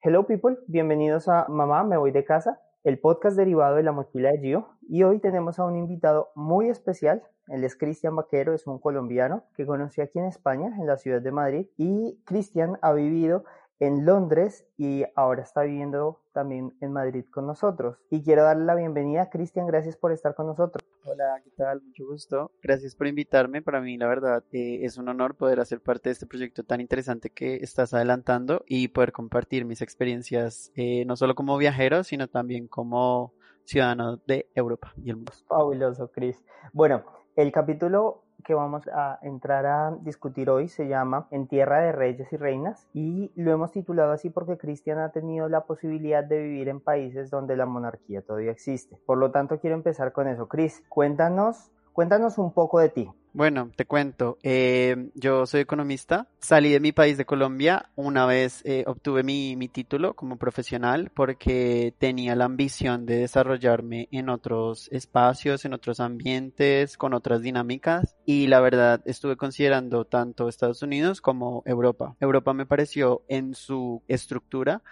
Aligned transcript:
Hello 0.00 0.26
people, 0.28 0.58
bienvenidos 0.68 1.26
a 1.26 1.46
Mamá, 1.48 1.82
me 1.82 1.96
voy 1.96 2.12
de 2.12 2.24
casa, 2.24 2.62
el 2.84 3.00
podcast 3.00 3.36
derivado 3.36 3.74
de 3.74 3.82
la 3.82 3.90
mochila 3.90 4.30
de 4.30 4.38
Gio. 4.38 4.68
Y 4.88 5.02
hoy 5.02 5.18
tenemos 5.18 5.58
a 5.58 5.64
un 5.64 5.76
invitado 5.76 6.30
muy 6.36 6.68
especial. 6.68 7.24
Él 7.48 7.64
es 7.64 7.74
Cristian 7.74 8.14
Vaquero, 8.14 8.54
es 8.54 8.68
un 8.68 8.78
colombiano 8.78 9.42
que 9.56 9.66
conocí 9.66 10.00
aquí 10.00 10.20
en 10.20 10.26
España, 10.26 10.68
en 10.78 10.86
la 10.86 10.98
ciudad 10.98 11.20
de 11.20 11.32
Madrid. 11.32 11.66
Y 11.76 12.20
Cristian 12.24 12.78
ha 12.80 12.92
vivido 12.92 13.44
en 13.80 14.04
Londres 14.04 14.66
y 14.76 15.04
ahora 15.14 15.42
está 15.42 15.62
viviendo 15.62 16.20
también 16.32 16.74
en 16.80 16.92
Madrid 16.92 17.24
con 17.30 17.46
nosotros. 17.46 17.98
Y 18.10 18.22
quiero 18.22 18.42
darle 18.44 18.64
la 18.64 18.74
bienvenida, 18.74 19.30
Cristian, 19.30 19.66
gracias 19.66 19.96
por 19.96 20.12
estar 20.12 20.34
con 20.34 20.46
nosotros. 20.46 20.84
Hola, 21.04 21.40
¿qué 21.42 21.50
tal? 21.56 21.82
Mucho 21.82 22.06
gusto. 22.06 22.50
Gracias 22.62 22.94
por 22.94 23.06
invitarme. 23.06 23.62
Para 23.62 23.80
mí, 23.80 23.96
la 23.96 24.08
verdad, 24.08 24.44
eh, 24.52 24.80
es 24.82 24.98
un 24.98 25.08
honor 25.08 25.36
poder 25.36 25.60
hacer 25.60 25.80
parte 25.80 26.08
de 26.08 26.12
este 26.12 26.26
proyecto 26.26 26.64
tan 26.64 26.80
interesante 26.80 27.30
que 27.30 27.56
estás 27.56 27.94
adelantando 27.94 28.64
y 28.66 28.88
poder 28.88 29.12
compartir 29.12 29.64
mis 29.64 29.82
experiencias, 29.82 30.72
eh, 30.74 31.04
no 31.06 31.16
solo 31.16 31.34
como 31.34 31.56
viajero, 31.56 32.04
sino 32.04 32.28
también 32.28 32.68
como 32.68 33.32
ciudadano 33.64 34.16
de 34.26 34.48
Europa 34.54 34.92
y 34.96 35.10
el 35.10 35.16
mundo. 35.16 35.32
Fabuloso, 35.46 36.10
Cris. 36.10 36.42
Bueno, 36.72 37.04
el 37.36 37.52
capítulo 37.52 38.24
que 38.44 38.54
vamos 38.54 38.86
a 38.88 39.18
entrar 39.22 39.66
a 39.66 39.96
discutir 40.00 40.50
hoy 40.50 40.68
se 40.68 40.88
llama 40.88 41.26
En 41.30 41.48
Tierra 41.48 41.80
de 41.80 41.92
Reyes 41.92 42.32
y 42.32 42.36
Reinas 42.36 42.86
y 42.94 43.32
lo 43.34 43.52
hemos 43.52 43.72
titulado 43.72 44.12
así 44.12 44.30
porque 44.30 44.56
Cristian 44.56 44.98
ha 44.98 45.10
tenido 45.10 45.48
la 45.48 45.64
posibilidad 45.64 46.24
de 46.24 46.42
vivir 46.42 46.68
en 46.68 46.80
países 46.80 47.30
donde 47.30 47.56
la 47.56 47.66
monarquía 47.66 48.22
todavía 48.22 48.50
existe. 48.50 48.98
Por 49.06 49.18
lo 49.18 49.30
tanto, 49.30 49.58
quiero 49.58 49.76
empezar 49.76 50.12
con 50.12 50.28
eso. 50.28 50.48
Cris, 50.48 50.84
cuéntanos, 50.88 51.70
cuéntanos 51.92 52.38
un 52.38 52.52
poco 52.52 52.78
de 52.78 52.88
ti. 52.88 53.10
Bueno, 53.34 53.70
te 53.76 53.84
cuento, 53.84 54.38
eh, 54.42 55.10
yo 55.14 55.46
soy 55.46 55.60
economista, 55.60 56.26
salí 56.40 56.70
de 56.70 56.80
mi 56.80 56.92
país 56.92 57.18
de 57.18 57.26
Colombia, 57.26 57.90
una 57.94 58.24
vez 58.24 58.62
eh, 58.64 58.84
obtuve 58.86 59.22
mi, 59.22 59.54
mi, 59.54 59.68
título 59.68 60.14
como 60.14 60.38
profesional 60.38 61.10
porque 61.14 61.94
tenía 61.98 62.34
la 62.34 62.46
ambición 62.46 63.04
de 63.04 63.18
desarrollarme 63.18 64.08
en 64.12 64.30
otros 64.30 64.88
espacios, 64.92 65.64
en 65.66 65.74
otros 65.74 66.00
ambientes, 66.00 66.96
con 66.96 67.12
otras 67.12 67.42
dinámicas. 67.42 68.16
Y 68.24 68.46
la 68.46 68.60
verdad 68.60 69.02
estuve 69.04 69.36
considerando 69.36 70.04
tanto 70.06 70.48
Estados 70.48 70.82
Unidos 70.82 71.20
como 71.20 71.62
Europa. 71.66 72.16
Europa 72.20 72.54
me 72.54 72.66
pareció 72.66 73.22
en 73.28 73.54
su 73.54 74.02
estructura 74.08 74.82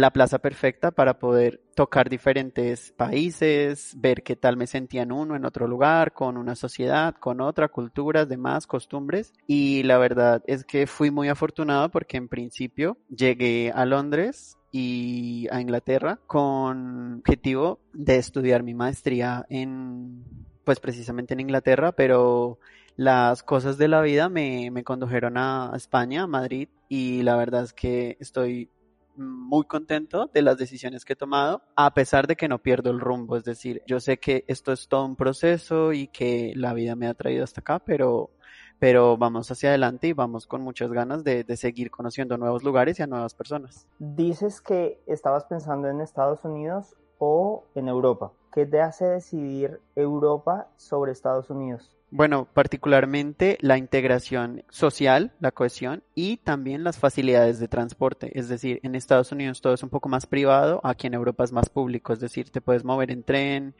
la 0.00 0.12
plaza 0.12 0.38
perfecta 0.38 0.90
para 0.90 1.18
poder 1.18 1.60
tocar 1.74 2.08
diferentes 2.08 2.92
países, 2.92 3.94
ver 3.96 4.22
qué 4.22 4.36
tal 4.36 4.56
me 4.56 4.66
sentía 4.66 5.02
en 5.02 5.12
uno, 5.12 5.34
en 5.34 5.44
otro 5.44 5.66
lugar, 5.66 6.12
con 6.12 6.36
una 6.36 6.54
sociedad, 6.54 7.14
con 7.14 7.40
otra, 7.40 7.68
culturas, 7.68 8.28
demás, 8.28 8.66
costumbres. 8.66 9.32
Y 9.46 9.82
la 9.82 9.98
verdad 9.98 10.42
es 10.46 10.64
que 10.64 10.86
fui 10.86 11.10
muy 11.10 11.28
afortunado 11.28 11.90
porque 11.90 12.16
en 12.16 12.28
principio 12.28 12.96
llegué 13.08 13.72
a 13.74 13.84
Londres 13.86 14.56
y 14.70 15.48
a 15.50 15.60
Inglaterra 15.60 16.20
con 16.26 17.18
objetivo 17.18 17.80
de 17.92 18.16
estudiar 18.16 18.62
mi 18.62 18.74
maestría 18.74 19.46
en, 19.48 20.24
pues 20.64 20.78
precisamente 20.78 21.34
en 21.34 21.40
Inglaterra, 21.40 21.92
pero 21.92 22.58
las 22.96 23.42
cosas 23.42 23.78
de 23.78 23.88
la 23.88 24.00
vida 24.00 24.28
me, 24.28 24.70
me 24.70 24.84
condujeron 24.84 25.38
a 25.38 25.72
España, 25.74 26.22
a 26.22 26.26
Madrid, 26.26 26.68
y 26.88 27.22
la 27.22 27.36
verdad 27.36 27.62
es 27.62 27.72
que 27.72 28.16
estoy 28.20 28.70
muy 29.18 29.64
contento 29.64 30.30
de 30.32 30.42
las 30.42 30.56
decisiones 30.56 31.04
que 31.04 31.14
he 31.14 31.16
tomado, 31.16 31.62
a 31.76 31.92
pesar 31.94 32.26
de 32.26 32.36
que 32.36 32.48
no 32.48 32.58
pierdo 32.58 32.90
el 32.90 33.00
rumbo. 33.00 33.36
Es 33.36 33.44
decir, 33.44 33.82
yo 33.86 34.00
sé 34.00 34.18
que 34.18 34.44
esto 34.48 34.72
es 34.72 34.88
todo 34.88 35.04
un 35.04 35.16
proceso 35.16 35.92
y 35.92 36.08
que 36.08 36.52
la 36.56 36.72
vida 36.74 36.96
me 36.96 37.08
ha 37.08 37.14
traído 37.14 37.44
hasta 37.44 37.60
acá, 37.60 37.78
pero, 37.78 38.30
pero 38.78 39.16
vamos 39.16 39.50
hacia 39.50 39.70
adelante 39.70 40.08
y 40.08 40.12
vamos 40.12 40.46
con 40.46 40.62
muchas 40.62 40.90
ganas 40.92 41.24
de, 41.24 41.44
de 41.44 41.56
seguir 41.56 41.90
conociendo 41.90 42.38
nuevos 42.38 42.62
lugares 42.62 42.98
y 42.98 43.02
a 43.02 43.06
nuevas 43.06 43.34
personas. 43.34 43.86
Dices 43.98 44.60
que 44.60 45.00
estabas 45.06 45.44
pensando 45.44 45.88
en 45.88 46.00
Estados 46.00 46.44
Unidos 46.44 46.96
o 47.18 47.64
en 47.74 47.88
Europa. 47.88 48.32
¿Qué 48.52 48.66
te 48.66 48.80
hace 48.80 49.04
decidir 49.04 49.80
Europa 49.94 50.68
sobre 50.76 51.12
Estados 51.12 51.50
Unidos? 51.50 51.97
Bueno, 52.10 52.48
particularmente 52.54 53.58
la 53.60 53.76
integración 53.76 54.64
social, 54.70 55.34
la 55.40 55.52
cohesión 55.52 56.02
y 56.14 56.38
también 56.38 56.82
las 56.82 56.98
facilidades 56.98 57.60
de 57.60 57.68
transporte. 57.68 58.38
Es 58.38 58.48
decir, 58.48 58.80
en 58.82 58.94
Estados 58.94 59.30
Unidos 59.30 59.60
todo 59.60 59.74
es 59.74 59.82
un 59.82 59.90
poco 59.90 60.08
más 60.08 60.24
privado, 60.24 60.80
aquí 60.84 61.06
en 61.06 61.12
Europa 61.12 61.44
es 61.44 61.52
más 61.52 61.68
público. 61.68 62.14
Es 62.14 62.20
decir, 62.20 62.48
te 62.48 62.62
puedes 62.62 62.82
mover 62.82 63.10
en 63.10 63.24
tren, 63.24 63.74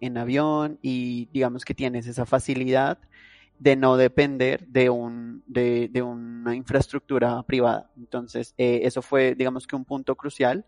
en 0.00 0.16
avión 0.16 0.78
y 0.80 1.26
digamos 1.26 1.66
que 1.66 1.74
tienes 1.74 2.06
esa 2.06 2.24
facilidad 2.24 2.98
de 3.58 3.76
no 3.76 3.98
depender 3.98 4.66
de 4.66 4.88
un 4.88 5.42
de, 5.46 5.88
de 5.92 6.00
una 6.02 6.54
infraestructura 6.54 7.42
privada. 7.42 7.90
Entonces, 7.98 8.54
eh, 8.56 8.80
eso 8.84 9.02
fue, 9.02 9.34
digamos 9.34 9.66
que 9.66 9.76
un 9.76 9.84
punto 9.84 10.16
crucial 10.16 10.64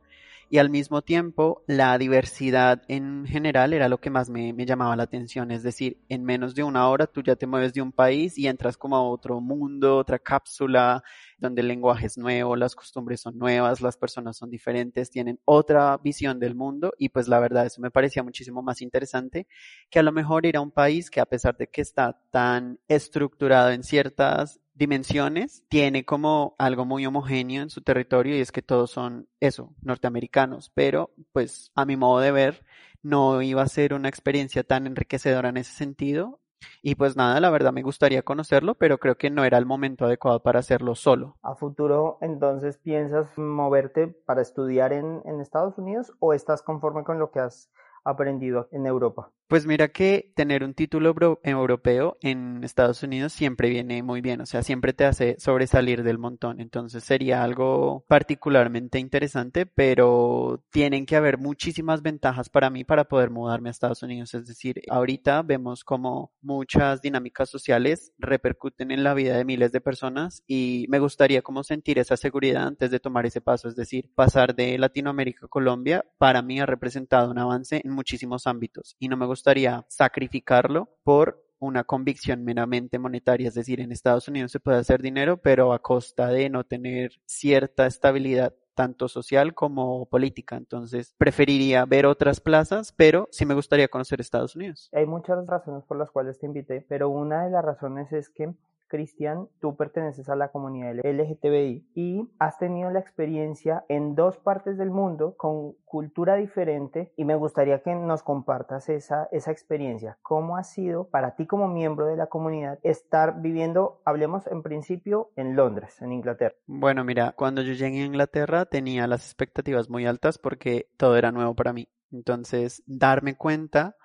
y 0.49 0.59
al 0.59 0.71
mismo 0.71 1.03
tiempo 1.03 1.65
la 1.67 1.99
diversidad 1.99 2.83
en 2.89 3.27
general 3.27 3.73
era 3.73 3.89
lo 3.89 3.99
que 3.99 4.11
más 4.11 4.31
me, 4.31 4.53
me, 4.53 4.65
llamaba 4.65 4.97
la 4.97 5.03
atención, 5.03 5.51
es 5.51 5.63
decir, 5.63 5.99
en 6.09 6.25
menos 6.25 6.55
de 6.55 6.63
una 6.63 6.89
hora 6.89 7.07
tú 7.07 7.23
ya 7.23 7.37
te 7.37 7.47
mueves 7.47 7.73
de 7.73 7.83
un 7.83 7.93
país 7.93 8.39
y 8.39 8.47
entras 8.47 8.77
como 8.77 8.97
a 8.97 9.03
otro 9.03 9.41
mundo, 9.41 9.97
otra 9.97 10.19
cápsula, 10.19 11.03
donde 11.39 11.63
el 11.63 11.69
lenguaje 11.69 12.07
es 12.07 12.17
nuevo, 12.17 12.57
las 12.57 12.75
costumbres 12.75 13.21
son 13.21 13.39
nuevas, 13.39 13.81
las 13.81 13.97
personas 13.97 14.37
son 14.37 14.51
diferentes, 14.51 15.11
tienen 15.11 15.41
otra 15.45 15.97
visión 15.99 16.39
del 16.39 16.55
mundo 16.55 16.93
y 16.99 17.09
pues 17.09 17.29
la 17.29 17.41
verdad 17.41 17.67
eso 17.67 17.81
me 17.81 17.91
parecía 17.91 18.23
muchísimo 18.23 18.63
más 18.63 18.83
interesante 18.83 19.47
que 19.91 19.99
a 19.99 20.03
lo 20.03 20.13
mejor 20.13 20.47
ir 20.47 20.57
a 20.57 20.61
un 20.61 20.71
país 20.71 21.11
que 21.11 21.21
a 21.21 21.27
pesar 21.27 21.57
de 21.57 21.67
que 21.67 21.81
está 21.81 22.21
tan 22.31 22.79
estructurado 22.89 23.71
en 23.71 23.83
ciertas 23.83 24.61
dimensiones, 24.77 25.65
tiene 25.69 26.05
como 26.05 26.55
algo 26.59 26.85
muy 26.85 27.07
homogéneo 27.07 27.63
en 27.63 27.71
su 27.71 27.83
territorio 27.83 28.37
y 28.37 28.41
es 28.41 28.53
que 28.53 28.63
todos 28.63 28.91
son 28.91 29.29
eso, 29.41 29.75
norteamericanos, 29.83 30.71
pero 30.75 31.11
pues 31.33 31.73
a 31.75 31.85
mi 31.85 31.97
modo 31.97 32.21
de 32.21 32.31
ver 32.31 32.65
no 33.03 33.41
iba 33.43 33.63
a 33.63 33.69
ser 33.69 33.95
una 33.95 34.09
experiencia 34.09 34.65
tan 34.65 34.87
enriquecedora 34.87 35.49
en 35.49 35.57
ese 35.57 35.73
sentido 35.73 36.41
y 36.83 36.95
pues 36.95 37.17
nada, 37.17 37.41
la 37.41 37.51
verdad 37.51 37.73
me 37.73 37.83
gustaría 37.83 38.23
conocerlo, 38.23 38.75
pero 38.75 38.99
creo 38.99 39.17
que 39.17 39.31
no 39.31 39.45
era 39.45 39.59
el 39.59 39.67
momento 39.67 40.05
adecuado 40.05 40.43
para 40.43 40.61
hacerlo 40.61 40.95
solo. 40.95 41.37
¿A 41.43 41.55
futuro 41.55 42.19
entonces 42.21 42.79
piensas 42.79 43.37
moverte 43.39 44.09
para 44.09 44.43
estudiar 44.43 44.93
en, 44.93 45.23
en 45.25 45.41
Estados 45.41 45.79
Unidos 45.79 46.13
o 46.19 46.33
estás 46.33 46.63
conforme 46.63 47.05
con 47.05 47.19
lo 47.19 47.31
que 47.31 47.41
has 47.41 47.71
aprendido 48.07 48.69
en 48.73 48.87
Europa? 48.87 49.33
Pues 49.49 49.65
mira 49.65 49.89
que 49.89 50.33
tener 50.35 50.65
un 50.65 50.75
título 50.75 51.15
europeo 51.45 52.19
en 52.21 52.65
Estados 52.65 53.05
Unidos 53.05 53.33
siempre 53.33 53.69
viene 53.71 54.03
muy 54.03 54.21
bien, 54.21 54.41
o 54.41 54.47
sea, 54.47 54.65
siempre 54.65 54.93
te 54.93 55.05
hace 55.05 55.37
sobresalir 55.39 56.03
del 56.03 56.19
montón, 56.19 56.61
entonces 56.61 57.05
sería 57.05 57.45
algo 57.45 58.05
particularmente 58.09 58.99
interesante, 58.99 59.65
pero 59.65 60.65
tienen 60.73 61.07
que 61.07 61.15
haber 61.15 61.39
muchísimas 61.39 62.03
ventajas 62.03 62.49
para 62.49 62.71
mí 62.71 62.83
para 62.83 63.05
poder 63.05 63.31
mudarme 63.31 63.69
a 63.69 63.71
Estados 63.71 64.03
Unidos, 64.03 64.35
es 64.35 64.47
decir, 64.47 64.83
ahorita 64.91 65.43
vemos 65.43 65.85
como 65.85 66.33
muchas 66.43 67.01
dinámicas 67.01 67.49
sociales 67.49 68.13
repercuten 68.19 68.91
en 68.91 69.05
la 69.05 69.15
vida 69.15 69.37
de 69.37 69.45
miles 69.45 69.71
de 69.71 69.81
personas 69.81 70.43
y 70.49 70.87
me 70.89 70.99
gustaría 70.99 71.43
como 71.43 71.63
sentir 71.63 72.01
esa 72.01 72.17
seguridad 72.17 72.67
antes 72.67 72.91
de 72.91 72.99
tomar 72.99 73.27
ese 73.27 73.41
paso, 73.41 73.69
es 73.69 73.77
decir, 73.77 74.11
pasar 74.17 74.57
de 74.57 74.77
Latinoamérica 74.77 75.47
a 75.47 75.49
Colombia 75.49 76.05
para 76.19 76.43
mí 76.43 76.59
ha 76.59 76.67
representado 76.67 77.31
un 77.31 77.39
avance 77.39 77.81
en 77.85 77.96
muchísimos 77.97 78.47
ámbitos 78.47 78.97
y 79.01 79.09
no 79.09 79.17
me 79.17 79.27
gustaría 79.27 79.85
sacrificarlo 79.89 80.89
por 81.03 81.45
una 81.59 81.85
convicción 81.85 82.45
meramente 82.45 82.99
monetaria, 82.99 83.49
es 83.49 83.55
decir, 83.55 83.81
en 83.81 83.91
Estados 83.91 84.29
Unidos 84.29 84.53
se 84.53 84.61
puede 84.61 84.79
hacer 84.79 85.03
dinero, 85.03 85.39
pero 85.39 85.73
a 85.73 85.81
costa 85.81 86.29
de 86.29 86.51
no 86.51 86.65
tener 86.65 87.13
cierta 87.25 87.87
estabilidad 87.87 88.55
tanto 88.75 89.09
social 89.09 89.55
como 89.55 90.07
política. 90.07 90.57
Entonces, 90.57 91.15
preferiría 91.17 91.87
ver 91.87 92.07
otras 92.07 92.41
plazas, 92.41 92.93
pero 92.93 93.27
sí 93.33 93.47
me 93.47 93.55
gustaría 93.55 93.89
conocer 93.89 94.21
Estados 94.21 94.55
Unidos. 94.55 94.91
Hay 94.93 95.07
muchas 95.07 95.45
razones 95.47 95.83
por 95.85 95.97
las 95.97 96.11
cuales 96.11 96.39
te 96.39 96.47
invité, 96.47 96.85
pero 96.87 97.09
una 97.09 97.45
de 97.45 97.51
las 97.51 97.65
razones 97.65 98.13
es 98.13 98.29
que 98.29 98.55
Cristian, 98.87 99.49
tú 99.61 99.77
perteneces 99.77 100.29
a 100.29 100.37
la 100.37 100.49
comunidad 100.49 100.95
LGTBI 101.05 101.87
y 101.95 102.29
has 102.39 102.59
tenido 102.59 102.91
la 102.91 103.01
experiencia 103.01 103.85
en 103.89 104.15
dos 104.15 104.39
partes 104.39 104.79
del 104.79 104.91
mundo 104.91 105.35
con 105.37 105.73
cultura 105.85 106.37
diferente 106.37 107.13
y 107.17 107.25
me 107.25 107.37
gustaría 107.37 107.83
que 107.83 107.95
nos 107.95 108.23
compartas 108.23 108.89
esa, 108.89 109.29
esa 109.33 109.51
experiencia. 109.51 110.19
¿Cómo 110.23 110.57
ha 110.57 110.65
sido 110.65 111.09
para 111.09 111.37
ti 111.37 111.47
como 111.47 111.69
miembro 111.69 112.07
de 112.07 112.17
la 112.17 112.27
comunidad 112.27 112.79
estar 112.83 113.41
viviendo, 113.41 114.01
hablemos 114.05 114.47
en 114.47 114.63
principio, 114.63 115.31
en 115.37 115.57
Londres, 115.57 116.01
en 116.03 116.13
Inglaterra? 116.13 116.55
Bueno, 116.67 117.05
mira, 117.05 117.33
cuando 117.33 117.63
yo 117.63 117.73
llegué 117.73 118.03
a 118.03 118.07
Inglaterra 118.07 118.67
tenía 118.67 119.07
las 119.07 119.25
expectativas 119.25 119.89
muy 119.89 120.07
altas 120.07 120.39
porque 120.39 120.89
todo 120.97 121.17
era 121.17 121.33
nuevo 121.33 121.55
para 121.55 121.73
mí. 121.73 121.89
Entonces, 122.13 122.83
darme 122.87 123.37
cuenta 123.37 123.97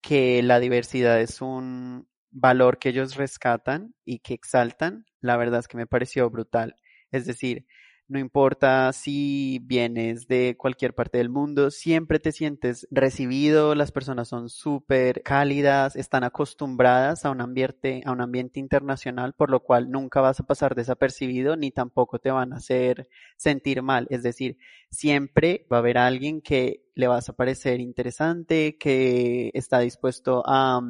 que 0.00 0.42
la 0.42 0.60
diversidad 0.60 1.20
es 1.20 1.40
un 1.40 2.06
valor 2.30 2.78
que 2.78 2.90
ellos 2.90 3.16
rescatan 3.16 3.94
y 4.04 4.20
que 4.20 4.34
exaltan, 4.34 5.06
la 5.20 5.36
verdad 5.36 5.60
es 5.60 5.68
que 5.68 5.76
me 5.76 5.86
pareció 5.86 6.28
brutal. 6.30 6.76
Es 7.10 7.26
decir, 7.26 7.66
no 8.08 8.20
importa 8.20 8.92
si 8.92 9.58
vienes 9.64 10.28
de 10.28 10.56
cualquier 10.56 10.94
parte 10.94 11.18
del 11.18 11.28
mundo, 11.28 11.72
siempre 11.72 12.20
te 12.20 12.30
sientes 12.30 12.86
recibido, 12.92 13.74
las 13.74 13.90
personas 13.90 14.28
son 14.28 14.48
súper 14.48 15.22
cálidas, 15.24 15.96
están 15.96 16.22
acostumbradas 16.22 17.24
a 17.24 17.30
un 17.30 17.40
ambiente, 17.40 18.02
a 18.04 18.12
un 18.12 18.20
ambiente 18.20 18.60
internacional, 18.60 19.32
por 19.34 19.50
lo 19.50 19.58
cual 19.60 19.90
nunca 19.90 20.20
vas 20.20 20.38
a 20.38 20.46
pasar 20.46 20.76
desapercibido 20.76 21.56
ni 21.56 21.72
tampoco 21.72 22.20
te 22.20 22.30
van 22.30 22.52
a 22.52 22.58
hacer 22.58 23.08
sentir 23.36 23.82
mal. 23.82 24.06
Es 24.08 24.22
decir, 24.22 24.56
siempre 24.88 25.66
va 25.72 25.78
a 25.78 25.80
haber 25.80 25.98
alguien 25.98 26.40
que 26.42 26.84
le 26.94 27.08
vas 27.08 27.28
a 27.28 27.32
parecer 27.32 27.80
interesante, 27.80 28.78
que 28.78 29.50
está 29.52 29.80
dispuesto 29.80 30.44
a, 30.46 30.80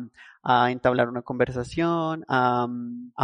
a 0.49 0.71
entablar 0.71 1.09
una 1.09 1.23
conversación, 1.23 2.25
a, 2.29 2.69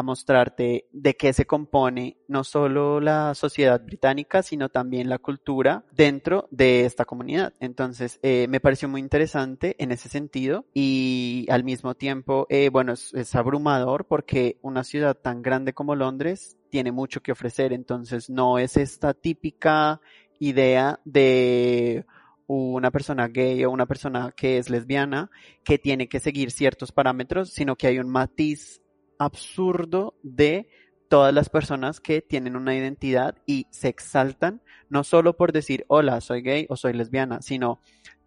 mostrarte 0.02 0.88
de 0.90 1.14
qué 1.14 1.32
se 1.32 1.46
compone 1.46 2.16
no 2.26 2.42
solo 2.42 2.98
la 2.98 3.36
sociedad 3.36 3.80
británica, 3.80 4.42
sino 4.42 4.68
también 4.68 5.08
la 5.08 5.18
cultura 5.18 5.84
dentro 5.92 6.48
de 6.50 6.84
esta 6.84 7.04
comunidad. 7.04 7.54
Entonces, 7.60 8.18
eh, 8.24 8.48
me 8.48 8.58
pareció 8.58 8.88
muy 8.88 9.00
interesante 9.00 9.76
en 9.78 9.92
ese 9.92 10.08
sentido 10.08 10.64
y 10.74 11.46
al 11.48 11.62
mismo 11.62 11.94
tiempo, 11.94 12.48
eh, 12.50 12.70
bueno, 12.70 12.94
es, 12.94 13.14
es 13.14 13.36
abrumador 13.36 14.06
porque 14.06 14.58
una 14.60 14.82
ciudad 14.82 15.16
tan 15.16 15.42
grande 15.42 15.72
como 15.72 15.94
Londres 15.94 16.56
tiene 16.70 16.90
mucho 16.90 17.22
que 17.22 17.30
ofrecer, 17.30 17.72
entonces 17.72 18.30
no 18.30 18.58
es 18.58 18.76
esta 18.76 19.14
típica 19.14 20.00
idea 20.40 20.98
de 21.04 22.04
una 22.46 22.90
persona 22.90 23.28
gay 23.28 23.64
o 23.64 23.70
una 23.70 23.86
persona 23.86 24.32
que 24.36 24.58
es 24.58 24.70
lesbiana 24.70 25.30
que 25.64 25.78
tiene 25.78 26.08
que 26.08 26.20
seguir 26.20 26.50
ciertos 26.50 26.92
parámetros, 26.92 27.50
sino 27.50 27.76
que 27.76 27.86
hay 27.86 27.98
un 27.98 28.10
matiz 28.10 28.82
absurdo 29.18 30.14
de 30.22 30.68
todas 31.08 31.34
las 31.34 31.50
personas 31.50 32.00
que 32.00 32.22
tienen 32.22 32.56
una 32.56 32.74
identidad 32.74 33.36
y 33.46 33.66
se 33.70 33.88
exaltan, 33.88 34.62
no 34.88 35.04
solo 35.04 35.36
por 35.36 35.52
decir, 35.52 35.84
hola, 35.88 36.20
soy 36.20 36.40
gay 36.42 36.66
o 36.70 36.76
soy 36.76 36.94
lesbiana, 36.94 37.42
sino 37.42 37.80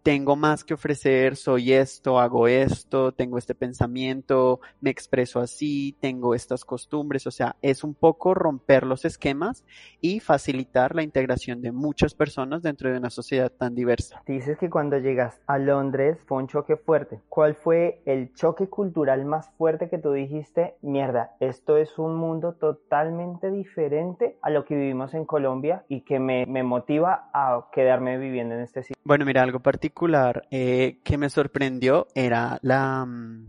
tengo 0.06 0.36
más 0.36 0.64
que 0.64 0.76
ofrecer, 0.76 1.36
soy 1.36 1.74
esto, 1.74 2.20
hago 2.20 2.48
esto, 2.48 3.12
tengo 3.12 3.40
este 3.40 3.56
pensamiento, 3.56 4.60
me 4.80 4.92
expreso 4.92 5.40
así, 5.40 5.98
tengo 6.00 6.36
estas 6.36 6.64
costumbres, 6.64 7.26
o 7.26 7.32
sea, 7.32 7.56
es 7.64 7.84
un 7.84 7.96
poco 7.96 8.36
romper 8.36 8.86
los 8.86 9.04
esquemas 9.04 9.66
y 10.02 10.20
facilitar 10.20 10.94
la 10.94 11.02
integración 11.02 11.64
de 11.64 11.72
muchas 11.72 12.14
personas 12.14 12.62
dentro 12.62 12.92
de 12.92 13.00
una 13.00 13.10
sociedad 13.10 13.52
tan 13.52 13.74
diversa. 13.74 14.22
Dices 14.28 14.60
que 14.60 14.70
cuando 14.70 15.00
llegas 15.00 15.42
a 15.48 15.58
Londres 15.58 16.20
fue 16.28 16.38
un 16.38 16.50
choque 16.50 16.78
fuerte. 16.78 17.22
¿Cuál 17.28 17.56
fue 17.56 18.04
el 18.06 18.32
choque 18.36 18.68
cultural 18.68 19.26
más 19.26 19.50
fuerte 19.58 19.90
que 19.90 19.98
tú 19.98 20.12
dijiste, 20.12 20.76
mierda, 20.84 21.32
esto 21.40 21.78
es 21.78 21.98
un 21.98 22.16
mundo 22.16 22.54
totalmente 22.54 23.50
diferente 23.50 24.38
a 24.44 24.52
lo 24.52 24.66
que 24.66 24.76
vivimos 24.76 25.16
en 25.16 25.26
Colombia 25.26 25.84
y 25.88 26.02
que 26.02 26.20
me, 26.20 26.46
me 26.46 26.62
motiva 26.62 27.32
a 27.34 27.70
quedarme 27.74 28.20
viviendo 28.20 28.54
en 28.54 28.62
este 28.62 28.84
sitio? 28.84 29.02
Bueno, 29.04 29.26
mira, 29.26 29.42
algo 29.42 29.60
particular 29.60 29.95
eh, 30.52 31.00
que 31.04 31.18
me 31.18 31.30
sorprendió 31.30 32.08
era 32.16 32.60
la, 32.62 33.06
mm, 33.06 33.48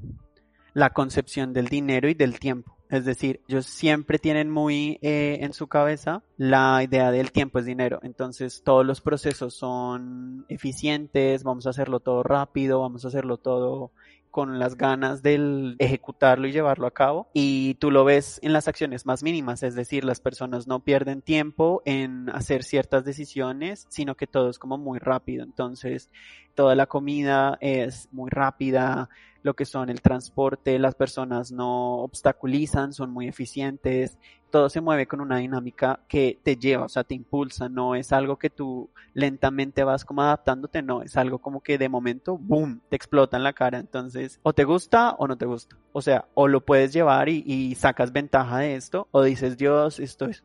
la 0.74 0.90
concepción 0.90 1.52
del 1.52 1.68
dinero 1.68 2.08
y 2.08 2.14
del 2.14 2.38
tiempo. 2.38 2.76
Es 2.88 3.04
decir, 3.04 3.40
ellos 3.48 3.66
siempre 3.66 4.18
tienen 4.18 4.48
muy 4.48 4.98
eh, 5.02 5.38
en 5.40 5.52
su 5.52 5.66
cabeza 5.66 6.22
la 6.36 6.82
idea 6.84 7.10
del 7.10 7.32
tiempo 7.32 7.58
es 7.58 7.64
dinero. 7.64 7.98
Entonces 8.02 8.62
todos 8.64 8.86
los 8.86 9.00
procesos 9.00 9.54
son 9.54 10.46
eficientes, 10.48 11.42
vamos 11.42 11.66
a 11.66 11.70
hacerlo 11.70 11.98
todo 11.98 12.22
rápido, 12.22 12.80
vamos 12.80 13.04
a 13.04 13.08
hacerlo 13.08 13.38
todo 13.38 13.90
con 14.36 14.58
las 14.58 14.76
ganas 14.76 15.22
del 15.22 15.76
ejecutarlo 15.78 16.46
y 16.46 16.52
llevarlo 16.52 16.86
a 16.86 16.90
cabo. 16.90 17.30
Y 17.32 17.76
tú 17.76 17.90
lo 17.90 18.04
ves 18.04 18.38
en 18.42 18.52
las 18.52 18.68
acciones 18.68 19.06
más 19.06 19.22
mínimas, 19.22 19.62
es 19.62 19.74
decir, 19.74 20.04
las 20.04 20.20
personas 20.20 20.66
no 20.66 20.84
pierden 20.84 21.22
tiempo 21.22 21.80
en 21.86 22.28
hacer 22.28 22.62
ciertas 22.62 23.06
decisiones, 23.06 23.86
sino 23.88 24.14
que 24.14 24.26
todo 24.26 24.50
es 24.50 24.58
como 24.58 24.76
muy 24.76 24.98
rápido. 24.98 25.42
Entonces, 25.42 26.10
toda 26.54 26.74
la 26.74 26.84
comida 26.84 27.56
es 27.62 28.10
muy 28.12 28.28
rápida, 28.28 29.08
lo 29.40 29.54
que 29.54 29.64
son 29.64 29.88
el 29.88 30.02
transporte, 30.02 30.78
las 30.78 30.96
personas 30.96 31.50
no 31.50 32.00
obstaculizan, 32.00 32.92
son 32.92 33.12
muy 33.12 33.28
eficientes, 33.28 34.18
todo 34.56 34.70
se 34.70 34.80
mueve 34.80 35.06
con 35.06 35.20
una 35.20 35.36
dinámica 35.36 36.00
que 36.08 36.38
te 36.42 36.56
lleva, 36.56 36.86
o 36.86 36.88
sea, 36.88 37.04
te 37.04 37.14
impulsa, 37.14 37.68
no 37.68 37.94
es 37.94 38.10
algo 38.10 38.38
que 38.38 38.48
tú 38.48 38.88
lentamente 39.12 39.84
vas 39.84 40.06
como 40.06 40.22
adaptándote, 40.22 40.80
no, 40.80 41.02
es 41.02 41.18
algo 41.18 41.40
como 41.40 41.60
que 41.60 41.76
de 41.76 41.90
momento, 41.90 42.38
boom, 42.38 42.80
te 42.88 42.96
explota 42.96 43.36
en 43.36 43.42
la 43.42 43.52
cara, 43.52 43.78
entonces, 43.78 44.40
o 44.42 44.54
te 44.54 44.64
gusta 44.64 45.10
o 45.18 45.28
no 45.28 45.36
te 45.36 45.44
gusta, 45.44 45.76
o 45.92 46.00
sea, 46.00 46.24
o 46.32 46.48
lo 46.48 46.64
puedes 46.64 46.94
llevar 46.94 47.28
y, 47.28 47.44
y 47.46 47.74
sacas 47.74 48.12
ventaja 48.12 48.60
de 48.60 48.76
esto, 48.76 49.08
o 49.10 49.22
dices, 49.22 49.58
Dios, 49.58 50.00
esto 50.00 50.24
es 50.24 50.42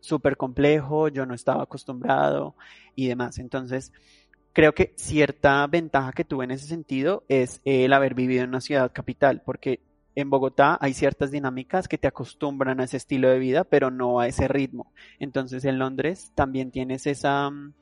súper 0.00 0.36
complejo, 0.36 1.08
yo 1.08 1.24
no 1.24 1.32
estaba 1.32 1.62
acostumbrado 1.62 2.54
y 2.94 3.08
demás, 3.08 3.38
entonces, 3.38 3.94
creo 4.52 4.74
que 4.74 4.92
cierta 4.96 5.66
ventaja 5.68 6.12
que 6.12 6.26
tuve 6.26 6.44
en 6.44 6.50
ese 6.50 6.66
sentido 6.66 7.24
es 7.28 7.62
el 7.64 7.94
haber 7.94 8.12
vivido 8.12 8.42
en 8.44 8.50
una 8.50 8.60
ciudad 8.60 8.92
capital, 8.92 9.40
porque 9.42 9.80
en 10.14 10.30
Bogotá 10.30 10.78
hay 10.80 10.94
ciertas 10.94 11.30
dinámicas 11.30 11.88
que 11.88 11.98
te 11.98 12.08
acostumbran 12.08 12.80
a 12.80 12.84
ese 12.84 12.96
estilo 12.96 13.28
de 13.28 13.38
vida, 13.38 13.64
pero 13.64 13.90
no 13.90 14.20
a 14.20 14.28
ese 14.28 14.48
ritmo. 14.48 14.92
Entonces 15.18 15.64
en 15.64 15.78
Londres 15.78 16.32
también 16.34 16.70
tienes 16.70 17.06
esa 17.06 17.50
mm, 17.50 17.74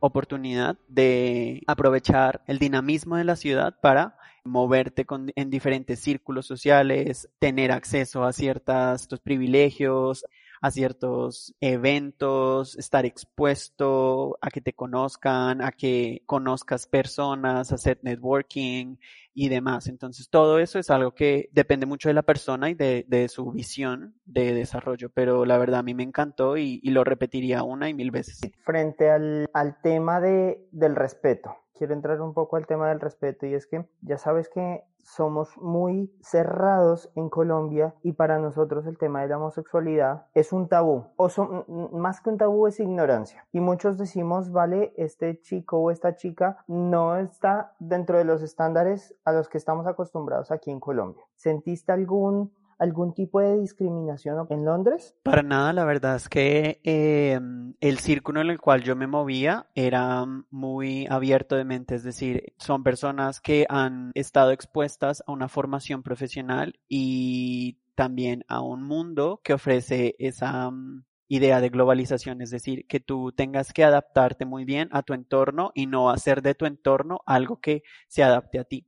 oportunidad 0.00 0.76
de 0.88 1.62
aprovechar 1.66 2.42
el 2.46 2.58
dinamismo 2.58 3.16
de 3.16 3.24
la 3.24 3.36
ciudad 3.36 3.78
para 3.80 4.16
moverte 4.44 5.04
en 5.34 5.50
diferentes 5.50 6.00
círculos 6.00 6.46
sociales, 6.46 7.28
tener 7.38 7.72
acceso 7.72 8.24
a 8.24 8.32
ciertos 8.32 9.08
privilegios, 9.22 10.24
a 10.60 10.70
ciertos 10.70 11.54
eventos, 11.60 12.76
estar 12.78 13.04
expuesto 13.04 14.38
a 14.40 14.50
que 14.50 14.60
te 14.60 14.72
conozcan, 14.72 15.62
a 15.62 15.72
que 15.72 16.22
conozcas 16.26 16.86
personas, 16.86 17.72
hacer 17.72 17.98
networking 18.02 18.96
y 19.34 19.48
demás. 19.50 19.86
Entonces, 19.86 20.30
todo 20.30 20.58
eso 20.58 20.78
es 20.78 20.90
algo 20.90 21.14
que 21.14 21.50
depende 21.52 21.86
mucho 21.86 22.08
de 22.08 22.14
la 22.14 22.22
persona 22.22 22.70
y 22.70 22.74
de, 22.74 23.04
de 23.06 23.28
su 23.28 23.52
visión 23.52 24.14
de 24.24 24.54
desarrollo, 24.54 25.10
pero 25.10 25.44
la 25.44 25.58
verdad 25.58 25.80
a 25.80 25.82
mí 25.82 25.94
me 25.94 26.02
encantó 26.02 26.56
y, 26.56 26.80
lo 26.86 27.04
repetiría 27.04 27.62
una 27.62 27.90
y 27.90 27.94
mil 27.94 28.10
veces. 28.10 28.40
Frente 28.64 29.10
al, 29.10 29.50
al 29.52 29.80
tema 29.82 30.20
de, 30.20 30.66
del 30.70 30.96
respeto, 30.96 31.54
quiero 31.76 31.94
entrar 31.94 32.20
un 32.20 32.34
poco 32.34 32.56
al 32.56 32.66
tema 32.66 32.88
del 32.88 33.00
respeto 33.00 33.46
y 33.46 33.54
es 33.54 33.66
que 33.66 33.86
ya 34.02 34.18
sabes 34.18 34.48
que 34.48 34.84
somos 35.02 35.56
muy 35.58 36.12
cerrados 36.20 37.10
en 37.14 37.28
Colombia 37.30 37.94
y 38.02 38.12
para 38.12 38.38
nosotros 38.38 38.86
el 38.86 38.98
tema 38.98 39.22
de 39.22 39.28
la 39.28 39.38
homosexualidad 39.38 40.26
es 40.34 40.52
un 40.52 40.68
tabú 40.68 41.04
o 41.16 41.28
son, 41.28 41.64
más 41.92 42.20
que 42.20 42.30
un 42.30 42.38
tabú 42.38 42.66
es 42.66 42.80
ignorancia. 42.80 43.46
Y 43.52 43.60
muchos 43.60 43.98
decimos 43.98 44.50
vale 44.50 44.92
este 44.96 45.40
chico 45.40 45.78
o 45.78 45.90
esta 45.90 46.16
chica 46.16 46.64
no 46.66 47.16
está 47.16 47.74
dentro 47.78 48.18
de 48.18 48.24
los 48.24 48.42
estándares 48.42 49.14
a 49.24 49.32
los 49.32 49.48
que 49.48 49.58
estamos 49.58 49.86
acostumbrados 49.86 50.50
aquí 50.50 50.70
en 50.70 50.80
Colombia. 50.80 51.22
¿sentiste 51.36 51.92
algún 51.92 52.52
algún 52.78 53.14
tipo 53.14 53.40
de 53.40 53.58
discriminación 53.60 54.46
en 54.50 54.64
Londres? 54.64 55.14
Para 55.22 55.42
nada, 55.42 55.72
la 55.72 55.84
verdad 55.84 56.16
es 56.16 56.28
que 56.28 56.80
eh, 56.84 57.38
el 57.80 57.98
círculo 57.98 58.40
en 58.40 58.50
el 58.50 58.60
cual 58.60 58.82
yo 58.82 58.96
me 58.96 59.06
movía 59.06 59.66
era 59.74 60.24
muy 60.50 61.06
abierto 61.08 61.56
de 61.56 61.64
mente, 61.64 61.94
es 61.94 62.02
decir, 62.02 62.52
son 62.58 62.82
personas 62.82 63.40
que 63.40 63.66
han 63.68 64.10
estado 64.14 64.50
expuestas 64.50 65.22
a 65.26 65.32
una 65.32 65.48
formación 65.48 66.02
profesional 66.02 66.78
y 66.88 67.78
también 67.94 68.44
a 68.48 68.60
un 68.60 68.82
mundo 68.82 69.40
que 69.42 69.54
ofrece 69.54 70.14
esa 70.18 70.70
mm, 70.70 71.04
idea 71.28 71.60
de 71.60 71.70
globalización, 71.70 72.40
es 72.42 72.50
decir, 72.50 72.86
que 72.86 73.00
tú 73.00 73.32
tengas 73.32 73.72
que 73.72 73.84
adaptarte 73.84 74.44
muy 74.44 74.64
bien 74.64 74.88
a 74.92 75.02
tu 75.02 75.14
entorno 75.14 75.72
y 75.74 75.86
no 75.86 76.10
hacer 76.10 76.42
de 76.42 76.54
tu 76.54 76.66
entorno 76.66 77.20
algo 77.26 77.60
que 77.60 77.82
se 78.06 78.22
adapte 78.22 78.58
a 78.60 78.64
ti. 78.64 78.86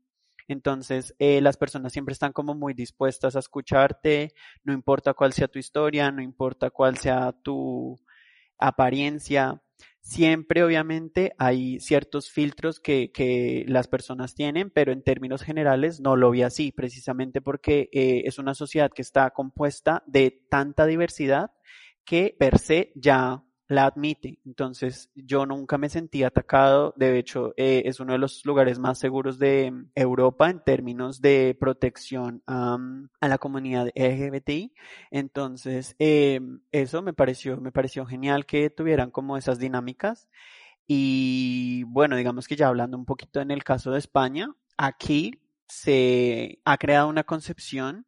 Entonces, 0.48 1.14
eh, 1.18 1.40
las 1.42 1.58
personas 1.58 1.92
siempre 1.92 2.14
están 2.14 2.32
como 2.32 2.54
muy 2.54 2.74
dispuestas 2.74 3.36
a 3.36 3.38
escucharte, 3.38 4.32
no 4.64 4.72
importa 4.72 5.14
cuál 5.14 5.32
sea 5.34 5.46
tu 5.46 5.58
historia, 5.58 6.10
no 6.10 6.22
importa 6.22 6.70
cuál 6.70 6.96
sea 6.96 7.32
tu 7.32 8.00
apariencia. 8.58 9.62
Siempre, 10.00 10.64
obviamente, 10.64 11.34
hay 11.38 11.80
ciertos 11.80 12.30
filtros 12.30 12.80
que, 12.80 13.12
que 13.12 13.66
las 13.68 13.88
personas 13.88 14.34
tienen, 14.34 14.70
pero 14.70 14.90
en 14.90 15.02
términos 15.02 15.42
generales 15.42 16.00
no 16.00 16.16
lo 16.16 16.30
vi 16.30 16.42
así, 16.42 16.72
precisamente 16.72 17.42
porque 17.42 17.90
eh, 17.92 18.22
es 18.24 18.38
una 18.38 18.54
sociedad 18.54 18.90
que 18.90 19.02
está 19.02 19.30
compuesta 19.30 20.02
de 20.06 20.30
tanta 20.48 20.86
diversidad 20.86 21.50
que 22.06 22.34
per 22.38 22.58
se 22.58 22.90
ya 22.94 23.44
la 23.68 23.84
admite. 23.84 24.38
Entonces, 24.46 25.10
yo 25.14 25.46
nunca 25.46 25.78
me 25.78 25.90
sentí 25.90 26.24
atacado. 26.24 26.94
De 26.96 27.18
hecho, 27.18 27.52
eh, 27.56 27.82
es 27.84 28.00
uno 28.00 28.14
de 28.14 28.18
los 28.18 28.44
lugares 28.44 28.78
más 28.78 28.98
seguros 28.98 29.38
de 29.38 29.72
Europa 29.94 30.48
en 30.50 30.64
términos 30.64 31.20
de 31.20 31.56
protección 31.58 32.42
a 32.46 32.78
la 33.20 33.38
comunidad 33.38 33.90
LGBTI. 33.94 34.72
Entonces, 35.10 35.94
eh, 35.98 36.40
eso 36.72 37.02
me 37.02 37.12
pareció, 37.12 37.58
me 37.58 37.70
pareció 37.70 38.06
genial 38.06 38.46
que 38.46 38.70
tuvieran 38.70 39.10
como 39.10 39.36
esas 39.36 39.58
dinámicas. 39.58 40.28
Y 40.86 41.82
bueno, 41.84 42.16
digamos 42.16 42.48
que 42.48 42.56
ya 42.56 42.68
hablando 42.68 42.96
un 42.96 43.04
poquito 43.04 43.40
en 43.40 43.50
el 43.50 43.62
caso 43.62 43.90
de 43.90 43.98
España, 43.98 44.54
aquí 44.78 45.38
se 45.68 46.60
ha 46.64 46.78
creado 46.78 47.08
una 47.08 47.24
concepción 47.24 48.06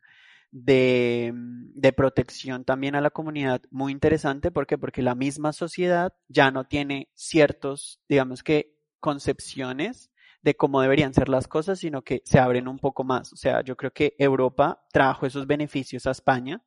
de, 0.52 1.32
de, 1.34 1.92
protección 1.92 2.64
también 2.64 2.94
a 2.94 3.00
la 3.00 3.10
comunidad 3.10 3.62
muy 3.70 3.92
interesante. 3.92 4.50
¿Por 4.50 4.66
qué? 4.66 4.78
Porque 4.78 5.02
la 5.02 5.14
misma 5.14 5.52
sociedad 5.52 6.12
ya 6.28 6.50
no 6.50 6.64
tiene 6.64 7.08
ciertos, 7.14 8.00
digamos 8.08 8.42
que, 8.42 8.76
concepciones 9.00 10.10
de 10.42 10.54
cómo 10.56 10.80
deberían 10.80 11.14
ser 11.14 11.28
las 11.28 11.48
cosas, 11.48 11.78
sino 11.80 12.02
que 12.02 12.22
se 12.24 12.38
abren 12.38 12.68
un 12.68 12.78
poco 12.78 13.04
más. 13.04 13.32
O 13.32 13.36
sea, 13.36 13.62
yo 13.62 13.76
creo 13.76 13.92
que 13.92 14.14
Europa 14.18 14.84
trajo 14.92 15.26
esos 15.26 15.46
beneficios 15.46 16.06
a 16.06 16.12
España 16.12 16.62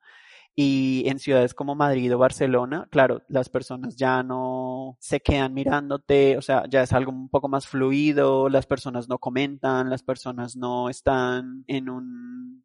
y 0.55 1.03
en 1.07 1.17
ciudades 1.17 1.55
como 1.55 1.73
Madrid 1.73 2.13
o 2.13 2.19
Barcelona, 2.19 2.87
claro, 2.91 3.23
las 3.27 3.49
personas 3.49 3.95
ya 3.95 4.21
no 4.21 4.97
se 4.99 5.19
quedan 5.19 5.53
mirándote, 5.53 6.37
o 6.37 6.43
sea, 6.43 6.65
ya 6.69 6.83
es 6.83 6.93
algo 6.93 7.11
un 7.11 7.29
poco 7.29 7.47
más 7.49 7.67
fluido, 7.67 8.49
las 8.49 8.67
personas 8.67 9.09
no 9.09 9.17
comentan, 9.17 9.89
las 9.89 10.03
personas 10.03 10.55
no 10.55 10.89
están 10.89 11.63
en 11.65 11.89
un, 11.89 12.63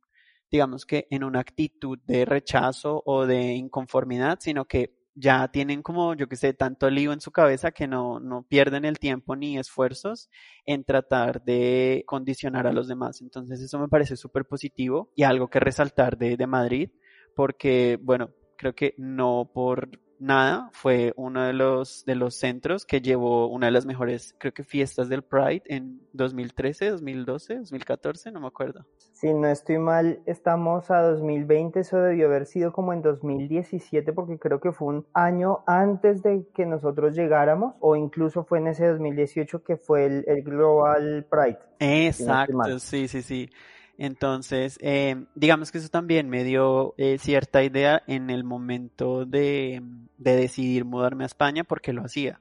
digamos 0.51 0.87
que 0.87 1.07
en 1.11 1.25
una 1.25 1.41
actitud 1.41 1.99
de 2.07 2.25
rechazo 2.25 3.03
o 3.05 3.27
de 3.27 3.55
inconformidad, 3.55 4.39
sino 4.41 4.65
que 4.65 4.99
ya 5.15 5.49
tienen 5.49 5.83
como, 5.83 6.15
yo 6.15 6.29
que 6.29 6.37
sé, 6.37 6.55
tanto 6.55 6.89
lío 6.91 7.13
en 7.13 7.21
su 7.21 7.33
cabeza 7.33 7.73
que 7.73 7.89
no, 7.89 8.21
no 8.21 8.45
pierden 8.45 8.85
el 8.85 8.99
tiempo 8.99 9.35
ni 9.35 9.59
esfuerzos 9.59 10.31
en 10.65 10.85
tratar 10.85 11.43
de 11.43 12.05
condicionar 12.07 12.67
a 12.69 12.73
los 12.73 12.87
demás. 12.87 13.21
Entonces 13.21 13.61
eso 13.61 13.79
me 13.81 13.89
parece 13.89 14.17
súper 14.17 14.45
positivo 14.45 15.11
y 15.17 15.25
algo 15.25 15.49
que 15.49 15.59
resaltar 15.59 16.19
de, 16.19 16.37
de 16.37 16.47
Madrid 16.47 16.91
porque, 17.35 17.99
bueno, 18.01 18.31
creo 18.57 18.75
que 18.75 18.95
no 18.97 19.51
por 19.53 19.91
nada 20.19 20.71
fue 20.73 21.13
uno 21.17 21.45
de 21.45 21.53
los, 21.53 22.05
de 22.05 22.15
los 22.15 22.35
centros 22.35 22.85
que 22.85 23.01
llevó 23.01 23.49
una 23.49 23.67
de 23.67 23.73
las 23.73 23.87
mejores, 23.87 24.35
creo 24.39 24.53
que 24.53 24.65
fiestas 24.65 25.09
del 25.09 25.23
Pride 25.23 25.63
en 25.67 26.01
2013, 26.13 26.91
2012, 26.91 27.57
2014, 27.57 28.33
no 28.33 28.41
me 28.41 28.47
acuerdo. 28.47 28.87
Si 29.13 29.33
no 29.33 29.49
estoy 29.49 29.79
mal, 29.79 30.21
estamos 30.27 30.91
a 30.91 31.03
2020, 31.03 31.81
eso 31.81 31.99
debió 31.99 32.27
haber 32.27 32.47
sido 32.47 32.73
como 32.73 32.93
en 32.93 33.03
2017 33.03 34.13
porque 34.13 34.39
creo 34.39 34.61
que 34.61 34.73
fue 34.73 34.89
un 34.89 35.07
año 35.13 35.65
antes 35.67 36.23
de 36.23 36.47
que 36.55 36.67
nosotros 36.67 37.15
llegáramos 37.15 37.75
o 37.81 37.97
incluso 37.97 38.45
fue 38.45 38.59
en 38.59 38.69
ese 38.69 38.87
2018 38.87 39.65
que 39.65 39.77
fue 39.77 40.07
el, 40.07 40.25
el 40.27 40.43
Global 40.43 41.27
Pride. 41.29 41.59
Exacto, 41.81 42.79
sí, 42.79 43.09
sí, 43.09 43.23
sí. 43.23 43.51
Entonces, 43.99 44.79
eh, 44.81 45.27
digamos 45.35 45.73
que 45.73 45.79
eso 45.79 45.89
también 45.89 46.31
me 46.31 46.45
dio 46.45 46.95
eh, 46.99 47.19
cierta 47.19 47.65
idea 47.65 48.03
en 48.07 48.31
el 48.31 48.45
momento 48.45 49.27
de, 49.27 49.83
de, 50.17 50.37
decidir 50.37 50.85
mudarme 50.85 51.25
a 51.25 51.27
España 51.27 51.65
porque 51.65 51.93
lo 51.93 52.03
hacía. 52.05 52.41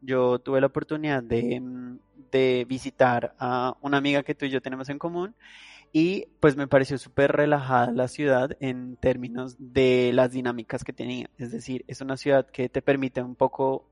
Yo 0.00 0.38
tuve 0.38 0.60
la 0.62 0.68
oportunidad 0.68 1.22
de, 1.22 1.62
de 2.32 2.66
visitar 2.66 3.34
a 3.38 3.76
una 3.82 3.98
amiga 3.98 4.22
que 4.22 4.34
tú 4.34 4.46
y 4.46 4.50
yo 4.50 4.62
tenemos 4.62 4.88
en 4.88 4.98
común 4.98 5.34
y 5.92 6.28
pues 6.40 6.56
me 6.56 6.66
pareció 6.66 6.96
súper 6.96 7.32
relajada 7.32 7.92
la 7.92 8.08
ciudad 8.08 8.56
en 8.60 8.96
términos 8.96 9.56
de 9.58 10.12
las 10.14 10.32
dinámicas 10.32 10.82
que 10.82 10.94
tenía. 10.94 11.28
Es 11.36 11.52
decir, 11.52 11.84
es 11.88 12.00
una 12.00 12.16
ciudad 12.16 12.46
que 12.46 12.70
te 12.70 12.80
permite 12.80 13.22
un 13.22 13.34
poco 13.34 13.86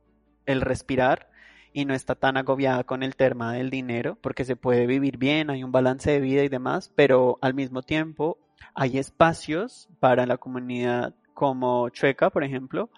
el 0.46 0.62
respirar 0.62 1.28
y 1.74 1.84
no 1.84 1.92
está 1.92 2.14
tan 2.14 2.36
agobiada 2.36 2.84
con 2.84 3.02
el 3.02 3.16
tema 3.16 3.52
del 3.52 3.68
dinero, 3.68 4.16
porque 4.22 4.44
se 4.44 4.54
puede 4.54 4.86
vivir 4.86 5.18
bien, 5.18 5.50
hay 5.50 5.64
un 5.64 5.72
balance 5.72 6.10
de 6.10 6.20
vida 6.20 6.44
y 6.44 6.48
demás, 6.48 6.90
pero 6.94 7.36
al 7.42 7.52
mismo 7.52 7.82
tiempo 7.82 8.38
hay 8.74 8.96
espacios 8.96 9.88
para 9.98 10.24
la 10.24 10.38
comunidad 10.38 11.14
como 11.34 11.88
Chueca, 11.88 12.30
por 12.30 12.44
ejemplo, 12.44 12.90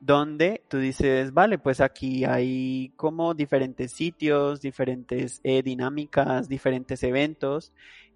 donde 0.00 0.64
tú 0.68 0.78
dices, 0.78 1.32
vale, 1.32 1.58
pues 1.58 1.80
aquí 1.80 2.24
hay 2.24 2.92
como 2.96 3.32
diferentes 3.32 3.92
sitios, 3.92 4.60
diferentes 4.60 5.40
eh, 5.44 5.62
dinámicas, 5.62 6.48
diferentes 6.48 7.04
eventos, 7.04 7.72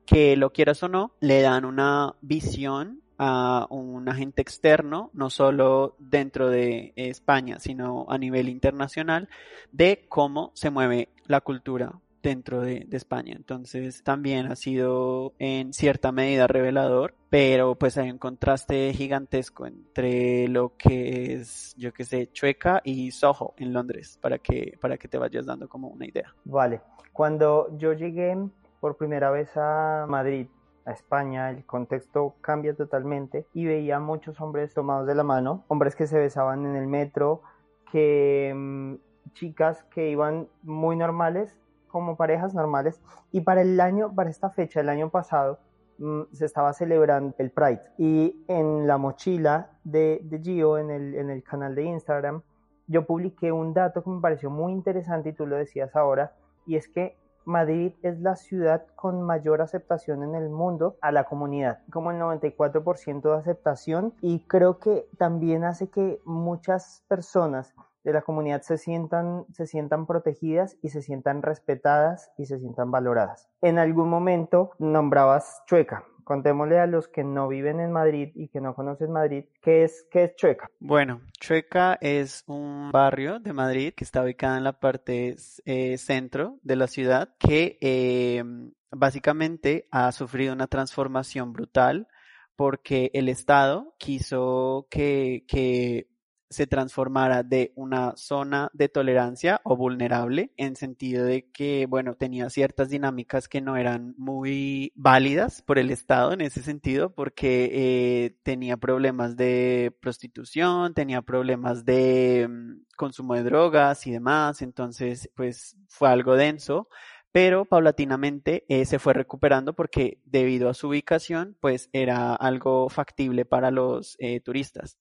que 0.07 0.37
lo 0.37 0.53
quieras 0.53 0.83
o 0.83 0.89
no, 0.89 1.13
le 1.21 1.41
dan 1.41 1.65
una 1.65 2.17
visión 2.21 3.01
a 3.23 3.67
un 3.69 4.09
agente 4.09 4.41
externo, 4.41 5.11
no 5.13 5.29
solo 5.29 5.95
dentro 5.99 6.49
de 6.49 6.95
España, 6.97 7.59
sino 7.59 8.07
a 8.09 8.17
nivel 8.17 8.49
internacional, 8.49 9.29
de 9.73 10.07
cómo 10.09 10.53
se 10.55 10.71
mueve 10.71 11.11
la 11.27 11.43
cultura 11.43 12.01
dentro 12.23 12.63
de, 12.63 12.87
España. 12.93 13.35
Entonces 13.37 14.03
también 14.03 14.47
ha 14.47 14.57
sido 14.57 15.35
en 15.39 15.75
cierta 15.75 16.13
medida 16.13 16.47
revelador, 16.47 17.15
pero 17.29 17.75
pues 17.75 17.99
hay 17.99 18.11
un 18.11 18.17
contraste 18.17 18.91
gigantesco 18.95 19.67
entre 19.67 20.49
lo 20.49 20.77
que 20.79 21.35
es, 21.35 21.75
yo 21.77 21.93
que 21.93 22.05
sé, 22.05 22.31
Chueca 22.33 22.81
y 22.85 23.11
Soho 23.11 23.53
en 23.59 23.75
Londres, 23.75 24.19
para 24.23 24.39
que, 24.39 24.79
para 24.81 24.97
que 24.97 25.09
te 25.09 25.19
vayas 25.19 25.45
dando 25.45 25.69
como 25.69 25.89
una 25.89 26.07
idea. 26.07 26.35
Vale, 26.45 26.81
cuando 27.13 27.77
yo 27.77 27.93
llegué 27.93 28.35
por 28.81 28.97
primera 28.97 29.31
vez 29.31 29.51
a 29.57 30.07
Madrid, 30.09 30.47
España, 30.93 31.51
el 31.51 31.65
contexto 31.65 32.35
cambia 32.41 32.75
totalmente 32.75 33.47
y 33.53 33.67
veía 33.67 33.99
muchos 33.99 34.41
hombres 34.41 34.75
tomados 34.75 35.07
de 35.07 35.15
la 35.15 35.25
mano, 35.25 35.65
hombres 35.69 35.97
que 35.97 36.07
se 36.07 36.19
besaban 36.19 36.67
en 36.67 36.77
el 36.77 36.87
metro, 36.87 37.43
que 37.91 38.53
mm, 38.55 38.95
chicas 39.33 39.85
que 39.85 40.11
iban 40.11 40.49
muy 40.63 40.97
normales, 40.97 41.57
como 41.89 42.17
parejas 42.17 42.55
normales, 42.55 43.01
y 43.33 43.41
para 43.41 43.63
el 43.63 43.81
año, 43.81 44.15
para 44.15 44.31
esta 44.31 44.51
fecha, 44.51 44.81
el 44.81 44.89
año 44.89 45.11
pasado, 45.11 45.59
mm, 45.99 46.23
se 46.33 46.47
estaba 46.47 46.73
celebrando 46.73 47.35
el 47.39 47.51
Pride. 47.51 47.83
Y 47.99 48.45
en 48.49 48.87
la 48.87 48.97
mochila 48.99 49.71
de, 49.85 50.21
de 50.23 50.39
Gio, 50.41 50.79
en 50.79 50.91
el, 50.91 51.15
en 51.15 51.31
el 51.31 51.43
canal 51.43 51.75
de 51.75 51.85
Instagram, 51.85 52.43
yo 52.87 53.07
publiqué 53.07 53.53
un 53.53 53.73
dato 53.73 54.03
que 54.03 54.11
me 54.11 54.21
pareció 54.21 54.51
muy 54.51 54.73
interesante 54.73 55.31
y 55.31 55.33
tú 55.33 55.47
lo 55.47 55.57
decías 55.57 55.95
ahora, 55.95 56.33
y 56.67 56.77
es 56.77 56.89
que 56.89 57.17
Madrid 57.45 57.93
es 58.03 58.21
la 58.21 58.37
ciudad 58.37 58.87
con 58.97 59.23
mayor 59.23 59.63
aceptación 59.63 60.23
en 60.23 60.35
el 60.35 60.49
mundo 60.51 60.97
a 61.01 61.13
la 61.13 61.25
comunidad, 61.25 61.81
como 61.91 62.11
el 62.11 62.19
94% 62.19 63.23
de 63.23 63.39
aceptación 63.39 64.15
y 64.21 64.41
creo 64.47 64.79
que 64.79 65.09
también 65.19 65.65
hace 65.65 65.89
que 65.89 66.21
muchas 66.25 67.05
personas 67.09 67.75
de 68.05 68.13
la 68.13 68.23
comunidad 68.23 68.63
se 68.63 68.79
sientan, 68.79 69.45
se 69.53 69.67
sientan 69.67 70.07
protegidas 70.07 70.77
y 70.83 70.89
se 70.89 71.03
sientan 71.03 71.43
respetadas 71.43 72.33
y 72.39 72.47
se 72.47 72.59
sientan 72.59 72.91
valoradas. 72.91 73.49
En 73.61 73.79
algún 73.79 74.09
momento 74.09 74.71
nombrabas 74.79 75.63
Chueca. 75.67 76.05
Contémosle 76.31 76.79
a 76.79 76.87
los 76.87 77.09
que 77.09 77.25
no 77.25 77.49
viven 77.49 77.81
en 77.81 77.91
Madrid 77.91 78.31
y 78.37 78.47
que 78.47 78.61
no 78.61 78.77
conocen 78.77 79.11
Madrid, 79.11 79.47
¿qué 79.61 79.83
es, 79.83 80.07
qué 80.13 80.23
es 80.23 80.37
Chueca? 80.37 80.71
Bueno, 80.79 81.23
Chueca 81.41 81.99
es 82.01 82.45
un 82.47 82.93
barrio 82.93 83.41
de 83.41 83.53
Madrid 83.53 83.93
que 83.97 84.05
está 84.05 84.23
ubicado 84.23 84.57
en 84.57 84.63
la 84.63 84.79
parte 84.79 85.35
eh, 85.65 85.99
centro 85.99 86.61
de 86.63 86.77
la 86.77 86.87
ciudad 86.87 87.35
que 87.41 87.79
eh, 87.81 88.45
básicamente 88.93 89.89
ha 89.91 90.13
sufrido 90.13 90.53
una 90.53 90.69
transformación 90.69 91.53
brutal 91.53 92.07
porque 92.55 93.11
el 93.13 93.29
Estado 93.29 93.97
quiso 93.99 94.87
que, 94.89 95.45
que 95.49 96.10
se 96.51 96.67
transformara 96.67 97.45
de 97.45 97.73
una 97.77 98.17
zona 98.17 98.71
de 98.75 98.89
tolerancia 98.89 99.61
o 99.63 99.77
vulnerable 99.77 100.53
en 100.57 100.75
sentido 100.75 101.25
de 101.25 101.49
que, 101.51 101.87
bueno, 101.87 102.15
tenía 102.17 102.51
ciertas 102.51 102.91
dinámicas 102.91 103.49
que 103.49 103.61
no 103.61 103.77
eran 103.77 104.15
muy 104.19 104.93
válidas 104.97 105.63
por 105.63 105.79
el 105.79 105.91
Estado 105.91 106.33
en 106.33 106.41
ese 106.41 106.63
sentido 106.63 107.15
porque 107.15 107.71
eh, 107.73 108.37
tenía 108.43 108.77
problemas 108.77 109.37
de 109.37 109.97
prostitución, 110.01 110.93
tenía 110.93 111.23
problemas 111.23 111.85
de 111.85 112.49
mm, 112.51 112.83
consumo 112.97 113.35
de 113.35 113.45
drogas 113.45 114.07
y 114.09 114.11
demás, 114.11 114.61
entonces 114.61 115.31
pues 115.37 115.77
fue 115.89 116.09
algo 116.09 116.35
denso 116.35 116.89
pero 117.33 117.65
paulatinamente 117.65 118.65
eh, 118.69 118.85
se 118.85 118.99
fue 118.99 119.15
recuperando 119.15 119.75
porque 119.75 120.19
debido 120.25 120.69
a 120.69 120.75
su 120.75 120.89
ubicación, 120.89 121.57
pues 121.61 121.89
era 121.93 122.35
algo 122.35 122.89
factible 122.89 123.45
para 123.45 123.71
los 123.71 124.17
eh, 124.19 124.41
turistas. 124.41 124.99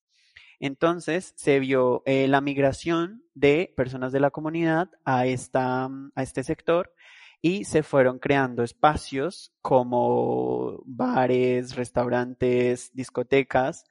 Entonces 0.60 1.34
se 1.36 1.60
vio 1.60 2.04
eh, 2.06 2.28
la 2.28 2.42
migración 2.42 3.24
de 3.34 3.74
personas 3.76 4.12
de 4.12 4.20
la 4.20 4.32
comunidad 4.32 4.90
a, 5.06 5.26
esta, 5.26 5.86
a 5.86 6.24
este 6.24 6.44
sector 6.44 6.94
y 7.42 7.64
se 7.64 7.84
fueron 7.84 8.20
creando 8.20 8.64
espacios 8.64 9.54
como 9.62 10.82
bares, 10.86 11.76
restaurantes, 11.76 12.92
discotecas, 12.94 13.86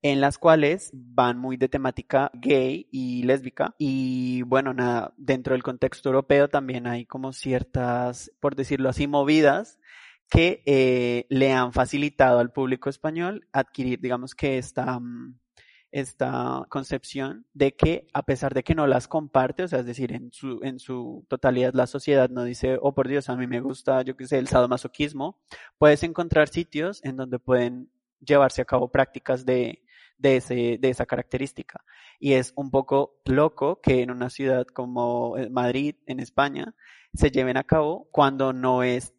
en 0.00 0.20
las 0.20 0.38
cuales 0.38 0.90
van 0.92 1.38
muy 1.38 1.56
de 1.56 1.68
temática 1.68 2.30
gay 2.34 2.88
y 2.90 3.22
lésbica. 3.22 3.74
Y 3.78 4.42
bueno, 4.42 4.74
nada, 4.74 5.14
dentro 5.16 5.54
del 5.54 5.62
contexto 5.62 6.10
europeo 6.10 6.48
también 6.48 6.86
hay 6.86 7.06
como 7.06 7.32
ciertas, 7.32 8.30
por 8.40 8.54
decirlo 8.54 8.88
así, 8.88 9.06
movidas 9.06 9.78
que 10.30 10.62
eh, 10.66 11.26
le 11.28 11.52
han 11.52 11.72
facilitado 11.72 12.38
al 12.38 12.52
público 12.52 12.88
español 12.90 13.46
adquirir, 13.52 14.00
digamos 14.00 14.34
que 14.34 14.58
esta, 14.58 14.98
mm, 14.98 15.38
esta 15.94 16.66
concepción 16.70 17.46
de 17.54 17.76
que 17.76 18.08
a 18.12 18.24
pesar 18.24 18.52
de 18.52 18.64
que 18.64 18.74
no 18.74 18.88
las 18.88 19.06
comparte, 19.06 19.62
o 19.62 19.68
sea, 19.68 19.78
es 19.78 19.86
decir, 19.86 20.12
en 20.12 20.32
su, 20.32 20.58
en 20.64 20.80
su 20.80 21.24
totalidad 21.28 21.72
la 21.72 21.86
sociedad 21.86 22.28
no 22.30 22.42
dice, 22.42 22.78
oh 22.82 22.94
por 22.94 23.06
Dios, 23.06 23.28
a 23.28 23.36
mí 23.36 23.46
me 23.46 23.60
gusta, 23.60 24.02
yo 24.02 24.16
qué 24.16 24.26
sé, 24.26 24.38
el 24.38 24.48
sadomasoquismo, 24.48 25.38
puedes 25.78 26.02
encontrar 26.02 26.48
sitios 26.48 27.00
en 27.04 27.14
donde 27.16 27.38
pueden 27.38 27.92
llevarse 28.18 28.60
a 28.60 28.64
cabo 28.64 28.90
prácticas 28.90 29.46
de, 29.46 29.84
de, 30.18 30.38
ese, 30.38 30.78
de 30.80 30.90
esa 30.90 31.06
característica. 31.06 31.84
Y 32.18 32.32
es 32.32 32.52
un 32.56 32.72
poco 32.72 33.20
loco 33.24 33.80
que 33.80 34.02
en 34.02 34.10
una 34.10 34.30
ciudad 34.30 34.66
como 34.66 35.36
Madrid, 35.52 35.94
en 36.06 36.18
España, 36.18 36.74
se 37.14 37.30
lleven 37.30 37.56
a 37.56 37.62
cabo 37.62 38.08
cuando 38.10 38.52
no 38.52 38.82
es 38.82 39.14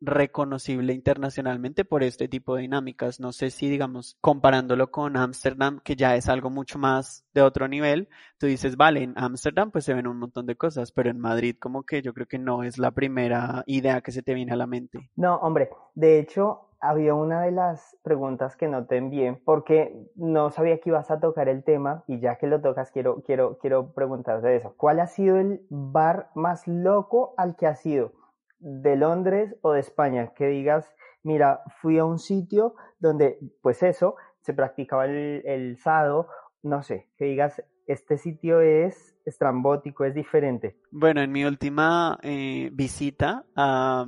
reconocible 0.00 0.92
internacionalmente 0.92 1.84
por 1.84 2.02
este 2.02 2.28
tipo 2.28 2.54
de 2.54 2.62
dinámicas. 2.62 3.20
No 3.20 3.32
sé 3.32 3.50
si, 3.50 3.68
digamos, 3.68 4.16
comparándolo 4.20 4.90
con 4.90 5.16
Ámsterdam, 5.16 5.80
que 5.80 5.96
ya 5.96 6.16
es 6.16 6.28
algo 6.28 6.50
mucho 6.50 6.78
más 6.78 7.24
de 7.34 7.42
otro 7.42 7.68
nivel, 7.68 8.08
tú 8.38 8.46
dices, 8.46 8.76
vale, 8.76 9.02
en 9.02 9.14
Ámsterdam 9.16 9.70
pues 9.70 9.84
se 9.84 9.94
ven 9.94 10.06
un 10.06 10.18
montón 10.18 10.46
de 10.46 10.56
cosas, 10.56 10.92
pero 10.92 11.10
en 11.10 11.18
Madrid 11.18 11.56
como 11.58 11.82
que 11.82 12.02
yo 12.02 12.14
creo 12.14 12.26
que 12.26 12.38
no 12.38 12.62
es 12.62 12.78
la 12.78 12.90
primera 12.90 13.64
idea 13.66 14.00
que 14.00 14.12
se 14.12 14.22
te 14.22 14.34
viene 14.34 14.52
a 14.52 14.56
la 14.56 14.66
mente. 14.66 15.10
No, 15.16 15.36
hombre, 15.36 15.70
de 15.94 16.18
hecho, 16.18 16.68
había 16.80 17.14
una 17.14 17.42
de 17.42 17.50
las 17.50 17.96
preguntas 18.02 18.56
que 18.56 18.68
no 18.68 18.86
te 18.86 18.96
envié 18.96 19.40
porque 19.44 20.10
no 20.14 20.50
sabía 20.50 20.78
que 20.78 20.90
ibas 20.90 21.10
a 21.10 21.18
tocar 21.18 21.48
el 21.48 21.64
tema 21.64 22.04
y 22.06 22.20
ya 22.20 22.36
que 22.36 22.46
lo 22.46 22.60
tocas 22.60 22.90
quiero, 22.92 23.22
quiero, 23.22 23.58
quiero 23.58 23.92
preguntarte 23.92 24.56
eso. 24.56 24.74
¿Cuál 24.76 25.00
ha 25.00 25.06
sido 25.06 25.38
el 25.38 25.60
bar 25.70 26.30
más 26.34 26.66
loco 26.68 27.34
al 27.36 27.56
que 27.56 27.66
has 27.66 27.84
ido? 27.84 28.12
¿De 28.60 28.96
Londres 28.96 29.56
o 29.62 29.72
de 29.72 29.80
España? 29.80 30.32
Que 30.34 30.48
digas, 30.48 30.92
mira, 31.22 31.60
fui 31.80 31.98
a 31.98 32.04
un 32.04 32.18
sitio 32.18 32.74
donde, 32.98 33.38
pues 33.62 33.82
eso, 33.82 34.16
se 34.40 34.54
practicaba 34.54 35.06
el, 35.06 35.42
el 35.44 35.76
sado, 35.78 36.28
no 36.62 36.82
sé, 36.82 37.08
que 37.16 37.26
digas, 37.26 37.62
este 37.86 38.18
sitio 38.18 38.60
es 38.60 39.16
estrambótico, 39.24 40.04
es 40.04 40.14
diferente. 40.14 40.76
Bueno, 40.90 41.20
en 41.20 41.32
mi 41.32 41.44
última 41.44 42.18
eh, 42.22 42.70
visita 42.72 43.46
a 43.56 44.06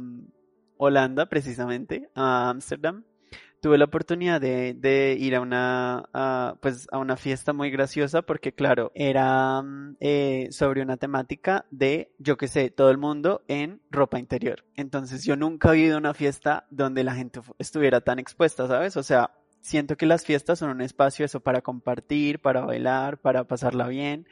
Holanda, 0.76 1.26
precisamente, 1.26 2.10
a 2.14 2.50
Ámsterdam, 2.50 3.04
tuve 3.60 3.78
la 3.78 3.84
oportunidad 3.84 4.40
de, 4.40 5.16
ir 5.18 5.36
a 5.36 5.40
una, 5.40 6.56
pues, 6.60 6.88
a 6.90 6.98
una 6.98 7.16
fiesta 7.16 7.52
muy 7.52 7.70
graciosa 7.70 8.22
porque, 8.22 8.52
claro, 8.52 8.90
era 8.94 9.62
mm, 9.62 9.96
eh, 10.00 10.48
sobre 10.50 10.82
una 10.82 10.96
temática 10.96 11.66
de, 11.70 12.12
yo 12.18 12.36
qué 12.36 12.48
sé, 12.48 12.70
todo 12.70 12.90
el 12.90 12.98
mundo 12.98 13.42
en 13.48 13.80
ropa 13.90 14.18
interior. 14.18 14.64
Entonces 14.76 15.24
yo 15.24 15.36
nunca 15.36 15.72
he 15.72 15.78
ido 15.78 15.96
a 15.96 15.98
una 15.98 16.14
fiesta 16.14 16.66
donde 16.70 17.04
la 17.04 17.14
gente 17.14 17.40
estuviera 17.58 18.00
tan 18.00 18.18
expuesta, 18.18 18.66
¿sabes? 18.66 18.96
O 18.96 19.02
sea, 19.02 19.30
siento 19.60 19.96
que 19.96 20.06
las 20.06 20.24
fiestas 20.24 20.58
son 20.58 20.70
un 20.70 20.80
espacio 20.80 21.24
eso 21.24 21.40
para 21.40 21.62
compartir, 21.62 22.40
para 22.40 22.62
bailar, 22.62 23.18
para 23.18 23.44
pasarla 23.44 23.88
bien. 23.88 24.26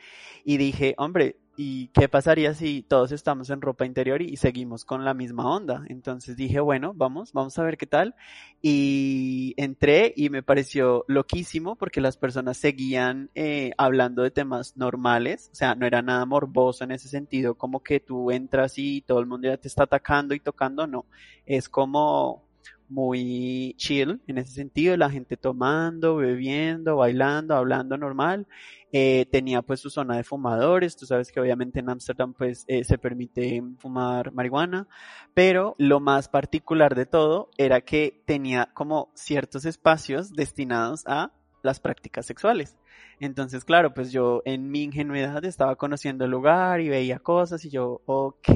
Y 0.44 0.56
dije, 0.56 0.94
hombre, 0.99 1.37
¿Y 1.61 1.88
qué 1.88 2.08
pasaría 2.08 2.54
si 2.54 2.82
todos 2.82 3.11
estamos 3.11 3.50
en 3.50 3.61
ropa 3.61 3.85
interior 3.85 4.23
y 4.23 4.37
seguimos 4.37 4.85
con 4.85 5.04
la 5.04 5.12
misma 5.12 5.52
onda? 5.52 5.82
Entonces 5.88 6.37
dije, 6.37 6.61
bueno, 6.61 6.92
vamos, 6.94 7.32
vamos 7.32 7.58
a 7.58 7.64
ver 7.64 7.76
qué 7.76 7.87
tal. 7.87 8.14
Y 8.62 9.54
entré 9.56 10.12
y 10.14 10.30
me 10.30 10.44
pareció 10.44 11.04
loquísimo 11.08 11.75
porque 11.75 12.00
las 12.00 12.16
personas 12.16 12.58
seguían 12.58 13.30
eh, 13.35 13.73
hablando 13.76 14.23
de 14.23 14.30
temas 14.30 14.76
normales, 14.76 15.50
o 15.52 15.56
sea, 15.56 15.75
no 15.75 15.85
era 15.85 16.00
nada 16.00 16.25
morboso 16.26 16.85
en 16.85 16.92
ese 16.92 17.08
sentido, 17.08 17.56
como 17.56 17.82
que 17.82 17.99
tú 17.99 18.30
entras 18.30 18.75
y 18.78 19.00
todo 19.00 19.18
el 19.18 19.26
mundo 19.26 19.49
ya 19.49 19.56
te 19.56 19.66
está 19.66 19.82
atacando 19.82 20.37
y 20.37 20.40
tocando, 20.40 20.87
no. 20.87 21.06
Es 21.44 21.68
como 21.68 22.48
muy 22.88 23.75
chill 23.76 24.21
en 24.26 24.38
ese 24.38 24.52
sentido, 24.52 24.97
la 24.97 25.11
gente 25.11 25.37
tomando, 25.37 26.16
bebiendo, 26.16 26.97
bailando, 26.97 27.54
hablando 27.54 27.97
normal. 27.97 28.47
Eh, 28.90 29.26
tenía 29.30 29.61
pues 29.61 29.80
su 29.80 29.90
zona 29.90 30.16
de 30.16 30.25
fumadores, 30.25 30.97
tú 30.97 31.04
sabes 31.04 31.30
que 31.30 31.40
obviamente 31.40 31.80
en 31.80 31.90
Ámsterdam 31.90 32.33
pues 32.33 32.64
eh, 32.68 32.85
se 32.85 32.97
permite 32.97 33.62
fumar 33.78 34.33
marihuana, 34.33 34.88
pero 35.35 35.75
lo 35.76 36.00
más 36.00 36.28
particular 36.28 36.95
de 36.95 37.04
todo 37.04 37.50
era 37.59 37.83
que 37.83 38.23
tenía 38.25 38.71
como 38.73 39.11
ciertos 39.14 39.66
espacios 39.66 40.33
destinados 40.33 41.02
a 41.07 41.33
las 41.68 41.80
prácticas 41.80 42.26
sexuales. 42.26 42.76
Entonces, 43.20 43.64
claro, 43.64 43.92
pues 43.92 44.10
yo 44.12 44.42
en 44.44 44.70
mi 44.70 44.84
ingenuidad 44.84 45.44
estaba 45.44 45.76
conociendo 45.76 46.25
el 46.25 46.30
lugar 46.30 46.80
y 46.80 46.88
veía 46.88 47.18
cosas 47.18 47.64
y 47.64 47.70
yo, 47.70 48.00
ok, 48.06 48.48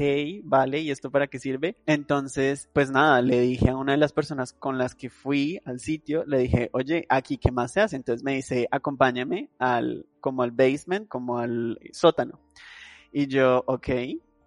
vale, 0.43 0.79
¿y 0.79 0.89
esto 0.89 1.11
para 1.11 1.27
qué 1.27 1.37
sirve? 1.37 1.75
Entonces, 1.85 2.69
pues 2.73 2.89
nada, 2.89 3.21
le 3.21 3.39
dije 3.41 3.69
a 3.69 3.77
una 3.77 3.91
de 3.91 3.97
las 3.97 4.13
personas 4.13 4.53
con 4.53 4.77
las 4.77 4.95
que 4.95 5.09
fui 5.09 5.59
al 5.65 5.79
sitio, 5.79 6.23
le 6.25 6.39
dije, 6.39 6.69
oye, 6.73 7.05
aquí 7.09 7.37
qué 7.37 7.51
más 7.51 7.73
se 7.73 7.81
hace? 7.81 7.95
Entonces 7.95 8.23
me 8.23 8.35
dice, 8.35 8.67
acompáñame 8.71 9.49
al, 9.59 10.05
como 10.19 10.41
al 10.43 10.51
basement, 10.51 11.07
como 11.07 11.37
al 11.37 11.77
sótano. 11.91 12.39
Y 13.11 13.27
yo, 13.27 13.63
ok, 13.67 13.89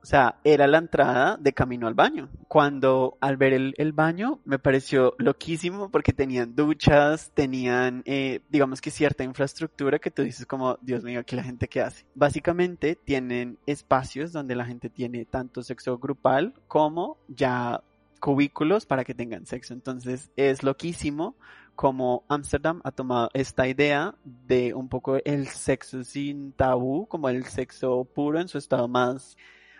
o 0.06 0.08
sea, 0.08 0.38
era 0.44 0.68
la 0.68 0.78
entrada 0.78 1.36
de 1.36 1.52
camino 1.52 1.88
al 1.88 1.94
baño. 1.94 2.28
Cuando 2.46 3.18
al 3.20 3.36
ver 3.36 3.52
el, 3.52 3.92
baño 3.92 4.38
me 4.44 4.60
pareció 4.60 5.16
loquísimo 5.18 5.90
porque 5.90 6.12
tenían 6.12 6.54
duchas, 6.54 7.32
tenían, 7.34 8.04
eh, 8.04 8.38
digamos 8.48 8.80
que 8.80 8.92
cierta 8.92 9.24
infraestructura 9.24 9.98
que 9.98 10.12
tú 10.12 10.22
dices 10.22 10.46
como, 10.46 10.78
Dios 10.80 11.02
mío, 11.02 11.18
aquí 11.18 11.34
la 11.34 11.42
gente 11.42 11.66
qué 11.66 11.80
hace. 11.80 12.04
Básicamente 12.14 12.94
tienen 12.94 13.58
espacios 13.66 14.30
donde 14.30 14.54
la 14.54 14.64
gente 14.64 14.90
tiene 14.90 15.24
tanto 15.24 15.64
sexo 15.64 15.98
grupal 15.98 16.54
como 16.68 17.18
ya 17.26 17.82
cubículos 18.20 18.86
para 18.86 19.02
que 19.02 19.12
tengan 19.12 19.44
sexo. 19.44 19.74
Entonces 19.74 20.30
es 20.36 20.62
loquísimo 20.62 21.34
como 21.74 22.22
Amsterdam 22.28 22.80
ha 22.84 22.92
tomado 22.92 23.28
esta 23.34 23.66
idea 23.66 24.14
de 24.24 24.72
un 24.72 24.88
poco 24.88 25.16
el 25.24 25.48
sexo 25.48 26.04
sin 26.04 26.52
tabú, 26.52 27.08
como 27.08 27.28
el 27.28 27.44
sexo 27.46 28.04
puro 28.04 28.40
en 28.40 28.46
su 28.46 28.56
estado 28.56 28.86
más 28.86 29.36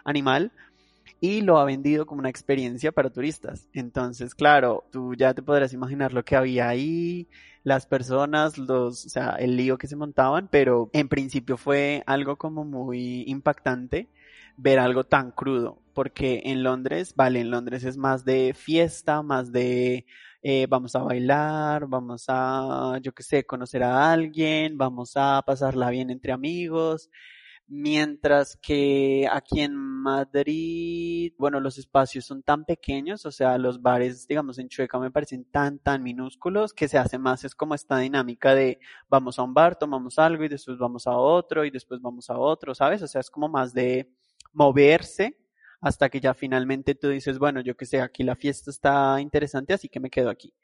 animal 0.06 0.52
y 1.20 1.40
lo 1.42 1.58
ha 1.58 1.64
vendido 1.64 2.06
como 2.06 2.20
una 2.20 2.30
experiencia 2.30 2.92
para 2.92 3.10
turistas. 3.10 3.68
Entonces, 3.72 4.34
claro, 4.34 4.84
tú 4.90 5.14
ya 5.14 5.34
te 5.34 5.42
podrás 5.42 5.72
imaginar 5.72 6.12
lo 6.12 6.24
que 6.24 6.36
había 6.36 6.68
ahí, 6.68 7.28
las 7.62 7.86
personas, 7.86 8.58
los, 8.58 9.06
o 9.06 9.08
sea, 9.08 9.30
el 9.38 9.56
lío 9.56 9.78
que 9.78 9.88
se 9.88 9.96
montaban, 9.96 10.48
pero 10.50 10.90
en 10.92 11.08
principio 11.08 11.56
fue 11.56 12.02
algo 12.06 12.36
como 12.36 12.64
muy 12.64 13.24
impactante 13.26 14.08
ver 14.56 14.78
algo 14.78 15.04
tan 15.04 15.32
crudo, 15.32 15.82
porque 15.92 16.42
en 16.46 16.62
Londres, 16.62 17.14
vale, 17.14 17.40
en 17.40 17.50
Londres 17.50 17.84
es 17.84 17.96
más 17.96 18.24
de 18.24 18.54
fiesta, 18.54 19.22
más 19.22 19.52
de 19.52 20.06
eh, 20.42 20.66
vamos 20.68 20.94
a 20.96 21.00
bailar, 21.00 21.86
vamos 21.88 22.26
a, 22.28 22.98
yo 23.02 23.12
qué 23.12 23.22
sé, 23.22 23.44
conocer 23.44 23.82
a 23.82 24.12
alguien, 24.12 24.78
vamos 24.78 25.12
a 25.16 25.42
pasarla 25.46 25.90
bien 25.90 26.10
entre 26.10 26.32
amigos, 26.32 27.10
Mientras 27.68 28.57
que 28.57 29.29
aquí 29.31 29.61
en 29.61 29.74
Madrid, 29.74 31.33
bueno, 31.37 31.59
los 31.59 31.79
espacios 31.79 32.24
son 32.24 32.44
tan 32.44 32.64
pequeños, 32.64 33.26
o 33.26 33.33
sea, 33.33 33.59
los 33.59 33.83
bares, 33.83 34.29
digamos, 34.29 34.59
en 34.59 34.68
Chueca 34.68 35.00
me 35.00 35.11
parecen 35.11 35.44
tan, 35.46 35.81
tan 35.81 36.00
minúsculos 36.05 36.72
que 36.72 36.87
se 36.87 36.96
hace 36.96 37.18
más, 37.18 37.44
es 37.44 37.57
como 37.57 37.74
esta 37.74 37.98
dinámica 37.98 38.55
de 38.55 38.79
vamos 39.09 39.40
a 39.40 39.42
un 39.42 39.52
bar, 39.52 39.76
tomamos 39.76 40.16
algo 40.20 40.44
y 40.44 40.48
después 40.48 40.79
vamos 40.79 41.09
a 41.09 41.16
otro 41.16 41.64
y 41.64 41.70
después 41.70 42.00
vamos 42.00 42.31
a 42.31 42.38
otro, 42.38 42.72
¿sabes? 42.72 43.02
O 43.02 43.09
sea, 43.09 43.20
es 43.20 43.31
como 43.31 43.48
más 43.48 43.74
de 43.74 44.12
moverse 44.52 45.37
hasta 45.81 46.09
que 46.09 46.20
ya 46.20 46.35
finalmente 46.35 46.94
tú 46.94 47.09
dices, 47.09 47.38
bueno, 47.38 47.61
yo 47.61 47.76
que 47.76 47.87
sé, 47.87 48.00
aquí 48.00 48.22
la 48.22 48.37
fiesta 48.37 48.70
está 48.70 49.20
interesante, 49.20 49.74
así 49.74 49.88
que 49.88 50.00
me 50.00 50.11
quedo 50.11 50.31
aquí. 50.31 50.55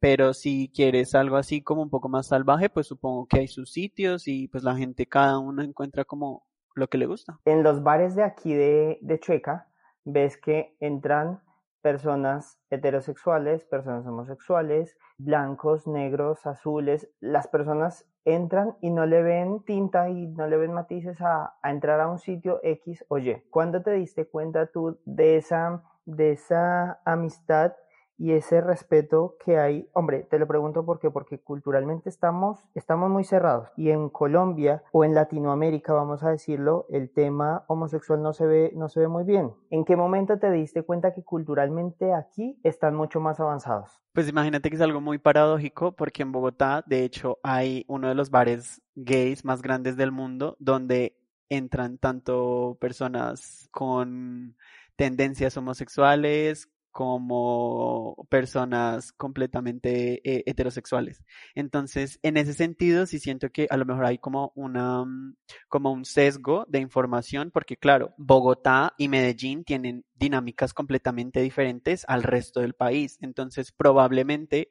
Pero 0.00 0.32
si 0.32 0.70
quieres 0.74 1.14
algo 1.14 1.36
así 1.36 1.62
como 1.62 1.82
un 1.82 1.90
poco 1.90 2.08
más 2.08 2.28
salvaje, 2.28 2.70
pues 2.70 2.86
supongo 2.86 3.26
que 3.26 3.40
hay 3.40 3.48
sus 3.48 3.70
sitios 3.70 4.26
y 4.26 4.48
pues 4.48 4.64
la 4.64 4.74
gente 4.74 5.06
cada 5.06 5.38
uno 5.38 5.62
encuentra 5.62 6.04
como 6.04 6.46
lo 6.74 6.88
que 6.88 6.98
le 6.98 7.06
gusta. 7.06 7.38
En 7.44 7.62
los 7.62 7.82
bares 7.82 8.14
de 8.14 8.22
aquí 8.22 8.54
de, 8.54 8.98
de 9.02 9.20
Chueca, 9.20 9.68
ves 10.04 10.38
que 10.38 10.76
entran 10.80 11.42
personas 11.82 12.58
heterosexuales, 12.70 13.64
personas 13.64 14.06
homosexuales, 14.06 14.96
blancos, 15.18 15.86
negros, 15.86 16.46
azules. 16.46 17.08
Las 17.20 17.48
personas 17.48 18.06
entran 18.24 18.76
y 18.80 18.90
no 18.90 19.06
le 19.06 19.22
ven 19.22 19.62
tinta 19.64 20.08
y 20.10 20.26
no 20.26 20.46
le 20.46 20.56
ven 20.56 20.72
matices 20.72 21.20
a, 21.20 21.54
a 21.62 21.70
entrar 21.70 22.00
a 22.00 22.08
un 22.08 22.18
sitio 22.18 22.60
X 22.62 23.04
o 23.08 23.18
Y. 23.18 23.42
¿Cuándo 23.50 23.82
te 23.82 23.92
diste 23.92 24.26
cuenta 24.26 24.66
tú 24.66 24.98
de 25.04 25.36
esa, 25.36 25.82
de 26.04 26.32
esa 26.32 27.00
amistad 27.04 27.72
y 28.20 28.32
ese 28.32 28.60
respeto 28.60 29.36
que 29.42 29.58
hay, 29.58 29.88
hombre, 29.94 30.26
te 30.30 30.38
lo 30.38 30.46
pregunto 30.46 30.84
porque 30.84 31.10
porque 31.10 31.40
culturalmente 31.40 32.10
estamos 32.10 32.58
estamos 32.74 33.08
muy 33.08 33.24
cerrados 33.24 33.70
y 33.78 33.88
en 33.88 34.10
Colombia 34.10 34.82
o 34.92 35.04
en 35.04 35.14
Latinoamérica, 35.14 35.94
vamos 35.94 36.22
a 36.22 36.28
decirlo, 36.28 36.86
el 36.90 37.10
tema 37.10 37.64
homosexual 37.66 38.22
no 38.22 38.34
se 38.34 38.46
ve 38.46 38.72
no 38.76 38.90
se 38.90 39.00
ve 39.00 39.08
muy 39.08 39.24
bien. 39.24 39.52
¿En 39.70 39.86
qué 39.86 39.96
momento 39.96 40.38
te 40.38 40.50
diste 40.50 40.82
cuenta 40.82 41.14
que 41.14 41.24
culturalmente 41.24 42.12
aquí 42.12 42.60
están 42.62 42.94
mucho 42.94 43.20
más 43.20 43.40
avanzados? 43.40 44.02
Pues 44.12 44.28
imagínate 44.28 44.68
que 44.68 44.76
es 44.76 44.82
algo 44.82 45.00
muy 45.00 45.16
paradójico 45.16 45.92
porque 45.96 46.22
en 46.22 46.32
Bogotá, 46.32 46.84
de 46.86 47.04
hecho, 47.04 47.38
hay 47.42 47.86
uno 47.88 48.08
de 48.08 48.14
los 48.14 48.30
bares 48.30 48.82
gays 48.96 49.46
más 49.46 49.62
grandes 49.62 49.96
del 49.96 50.12
mundo 50.12 50.56
donde 50.58 51.16
entran 51.48 51.96
tanto 51.96 52.76
personas 52.80 53.68
con 53.70 54.56
tendencias 54.96 55.56
homosexuales 55.56 56.68
como 56.90 58.26
personas 58.28 59.12
completamente 59.12 60.20
eh, 60.24 60.42
heterosexuales. 60.46 61.24
Entonces, 61.54 62.18
en 62.22 62.36
ese 62.36 62.52
sentido, 62.52 63.06
sí 63.06 63.18
siento 63.18 63.50
que 63.50 63.66
a 63.70 63.76
lo 63.76 63.84
mejor 63.84 64.06
hay 64.06 64.18
como 64.18 64.52
una, 64.56 65.04
mm, 65.04 65.36
como 65.68 65.92
un 65.92 66.04
sesgo 66.04 66.66
de 66.68 66.80
información, 66.80 67.50
porque 67.52 67.76
claro, 67.76 68.14
Bogotá 68.18 68.94
y 68.98 69.08
Medellín 69.08 69.64
tienen 69.64 70.04
dinámicas 70.14 70.74
completamente 70.74 71.40
diferentes 71.40 72.04
al 72.08 72.22
resto 72.22 72.60
del 72.60 72.74
país. 72.74 73.18
Entonces, 73.20 73.72
probablemente 73.72 74.70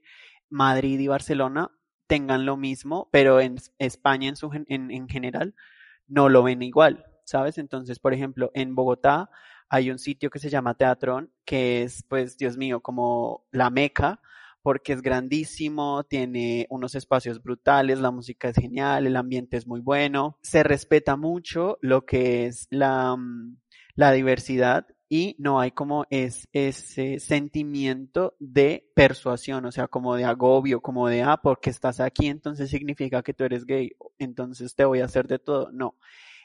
Madrid 0.50 1.00
y 1.00 1.08
Barcelona 1.08 1.72
tengan 2.08 2.46
lo 2.46 2.58
mismo, 2.58 3.08
pero 3.12 3.40
en 3.40 3.58
España 3.78 4.30
en, 4.30 4.36
su, 4.36 4.52
en, 4.54 4.92
en 4.92 5.08
general 5.08 5.56
no 6.08 6.28
lo 6.28 6.44
ven 6.44 6.64
igual, 6.64 7.06
¿sabes? 7.24 7.58
Entonces, 7.58 8.00
por 8.00 8.14
ejemplo, 8.14 8.52
en 8.56 8.76
Bogotá 8.76 9.30
hay 9.70 9.92
un 9.92 10.00
sitio 10.00 10.30
que 10.30 10.40
se 10.40 10.50
llama 10.50 10.74
Teatrón, 10.74 11.32
que 11.46 11.84
es, 11.84 12.04
pues, 12.08 12.38
Dios 12.38 12.58
mío, 12.58 12.82
como 12.82 13.46
la 13.52 13.70
meca, 13.70 14.20
porque 14.62 14.94
es 14.94 15.02
grandísimo, 15.02 16.04
tiene 16.04 16.68
unos 16.70 16.96
espacios 16.96 17.42
brutales, 17.42 18.00
la 18.00 18.12
música 18.12 18.50
es 18.50 18.56
genial, 18.56 19.08
el 19.08 19.16
ambiente 19.16 19.58
es 19.58 19.68
muy 19.68 19.80
bueno, 19.80 20.38
se 20.42 20.64
respeta 20.64 21.16
mucho 21.16 21.78
lo 21.82 22.06
que 22.06 22.46
es 22.46 22.68
la, 22.70 23.16
mm, 23.16 23.58
la 23.96 24.12
diversidad 24.12 24.88
y 25.10 25.36
no 25.40 25.60
hay 25.60 25.72
como 25.72 26.06
es, 26.12 26.48
ese 26.54 27.20
sentimiento 27.20 28.36
de 28.40 28.92
persuasión, 28.94 29.66
o 29.66 29.72
sea, 29.72 29.88
como 29.88 30.16
de 30.16 30.26
agobio, 30.26 30.82
como 30.82 31.08
de, 31.08 31.24
ah, 31.24 31.40
porque 31.42 31.72
estás 31.72 32.00
aquí, 32.00 32.28
entonces 32.28 32.70
significa 32.70 33.24
que 33.24 33.34
tú 33.34 33.44
eres 33.44 33.66
gay, 33.66 33.92
entonces 34.20 34.76
te 34.76 34.86
voy 34.86 35.02
a 35.02 35.06
hacer 35.06 35.28
de 35.28 35.40
todo. 35.40 35.72
No, 35.72 35.96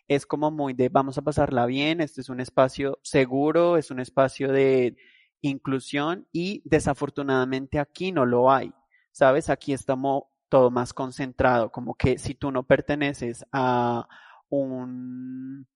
es 0.08 0.26
como 0.26 0.50
muy 0.50 0.74
de, 0.74 0.88
vamos 0.88 1.18
a 1.18 1.22
pasarla 1.22 1.66
bien, 1.66 2.00
este 2.00 2.20
es 2.20 2.28
un 2.28 2.40
espacio 2.40 2.98
seguro, 3.02 3.76
es 3.76 3.90
un 3.90 4.00
espacio 4.00 4.52
de 4.52 4.96
inclusión 5.40 6.26
y 6.32 6.62
desafortunadamente 6.64 7.78
aquí 7.78 8.12
no 8.12 8.26
lo 8.26 8.50
hay, 8.50 8.72
¿sabes? 9.12 9.50
Aquí 9.50 9.72
estamos 9.72 10.24
todo 10.48 10.70
más 10.70 10.92
concentrado, 10.92 11.70
como 11.72 11.94
que 11.94 12.18
si 12.18 12.34
tú 12.34 12.50
no 12.50 12.64
perteneces 12.64 13.44
a 13.52 14.06
un 14.48 15.66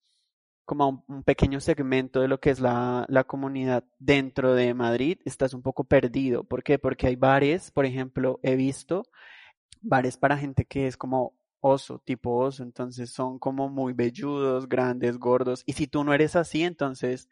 como 0.64 1.02
un, 1.08 1.22
pequeño 1.24 1.60
segmento 1.60 2.20
de 2.20 2.28
lo 2.28 2.40
que 2.40 2.50
es 2.50 2.60
la, 2.60 3.06
la, 3.08 3.24
comunidad 3.24 3.84
dentro 3.98 4.54
de 4.54 4.74
Madrid, 4.74 5.18
estás 5.24 5.54
un 5.54 5.62
poco 5.62 5.84
perdido. 5.84 6.44
¿Por 6.44 6.62
qué? 6.62 6.78
Porque 6.78 7.06
hay 7.06 7.16
bares, 7.16 7.70
por 7.70 7.86
ejemplo, 7.86 8.38
he 8.42 8.54
visto 8.54 9.04
bares 9.80 10.18
para 10.18 10.36
gente 10.36 10.66
que 10.66 10.86
es 10.86 10.98
como 10.98 11.32
oso, 11.60 12.00
tipo 12.04 12.36
oso, 12.36 12.62
entonces 12.62 13.10
son 13.10 13.38
como 13.38 13.68
muy 13.68 13.92
velludos, 13.92 14.68
grandes, 14.68 15.18
gordos, 15.18 15.62
y 15.66 15.72
si 15.72 15.86
tú 15.86 16.04
no 16.04 16.14
eres 16.14 16.36
así, 16.36 16.62
entonces 16.64 17.28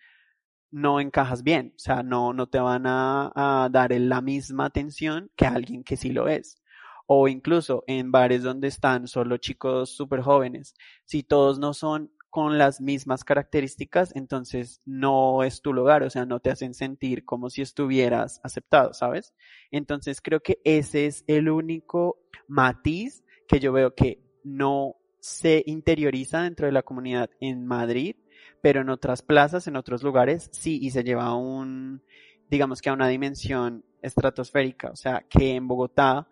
no 0.70 1.00
encajas 1.00 1.42
bien, 1.42 1.72
o 1.76 1.78
sea, 1.78 2.02
no, 2.02 2.32
no 2.32 2.48
te 2.48 2.58
van 2.58 2.84
a, 2.86 3.68
dar 3.70 3.92
la 3.92 4.20
misma 4.20 4.66
atención 4.66 5.30
que 5.36 5.46
alguien 5.46 5.84
que 5.84 5.96
sí 5.96 6.10
lo 6.10 6.28
es 6.28 6.62
o 7.08 7.28
incluso 7.28 7.84
en 7.86 8.10
bares 8.10 8.42
donde 8.42 8.66
están 8.66 9.06
solo 9.06 9.36
chicos 9.36 9.90
súper 9.90 10.22
jóvenes, 10.22 10.74
si 11.04 11.22
todos 11.22 11.58
no 11.60 11.72
son 11.72 12.10
con 12.30 12.58
las 12.58 12.82
mismas 12.82 13.24
características, 13.24 14.14
entonces 14.14 14.82
no 14.84 15.42
es 15.42 15.62
tu 15.62 15.72
lugar, 15.72 16.02
o 16.02 16.10
sea, 16.10 16.26
no 16.26 16.40
te 16.40 16.50
hacen 16.50 16.74
sentir 16.74 17.24
como 17.24 17.48
si 17.48 17.62
estuvieras 17.62 18.40
aceptado, 18.42 18.92
¿sabes? 18.92 19.32
Entonces 19.70 20.20
creo 20.20 20.40
que 20.40 20.60
ese 20.64 21.06
es 21.06 21.24
el 21.28 21.48
único 21.48 22.18
matiz 22.46 23.24
que 23.46 23.60
yo 23.60 23.72
veo 23.72 23.94
que 23.94 24.20
no 24.44 24.96
se 25.20 25.62
interioriza 25.66 26.42
dentro 26.42 26.66
de 26.66 26.72
la 26.72 26.82
comunidad 26.82 27.30
en 27.40 27.66
Madrid, 27.66 28.16
pero 28.62 28.80
en 28.80 28.90
otras 28.90 29.22
plazas, 29.22 29.66
en 29.66 29.76
otros 29.76 30.02
lugares, 30.02 30.48
sí, 30.52 30.78
y 30.80 30.90
se 30.90 31.04
lleva 31.04 31.24
a 31.24 31.34
un, 31.34 32.02
digamos 32.48 32.80
que 32.80 32.90
a 32.90 32.92
una 32.92 33.08
dimensión 33.08 33.84
estratosférica, 34.02 34.90
o 34.90 34.96
sea, 34.96 35.24
que 35.28 35.54
en 35.54 35.66
Bogotá 35.66 36.28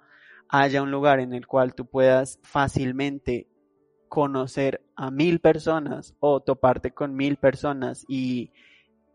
haya 0.48 0.82
un 0.82 0.90
lugar 0.90 1.20
en 1.20 1.32
el 1.32 1.46
cual 1.46 1.74
tú 1.74 1.86
puedas 1.86 2.38
fácilmente 2.42 3.48
conocer 4.08 4.84
a 4.94 5.10
mil 5.10 5.40
personas 5.40 6.14
o 6.20 6.40
toparte 6.40 6.92
con 6.92 7.16
mil 7.16 7.36
personas 7.36 8.04
y 8.08 8.52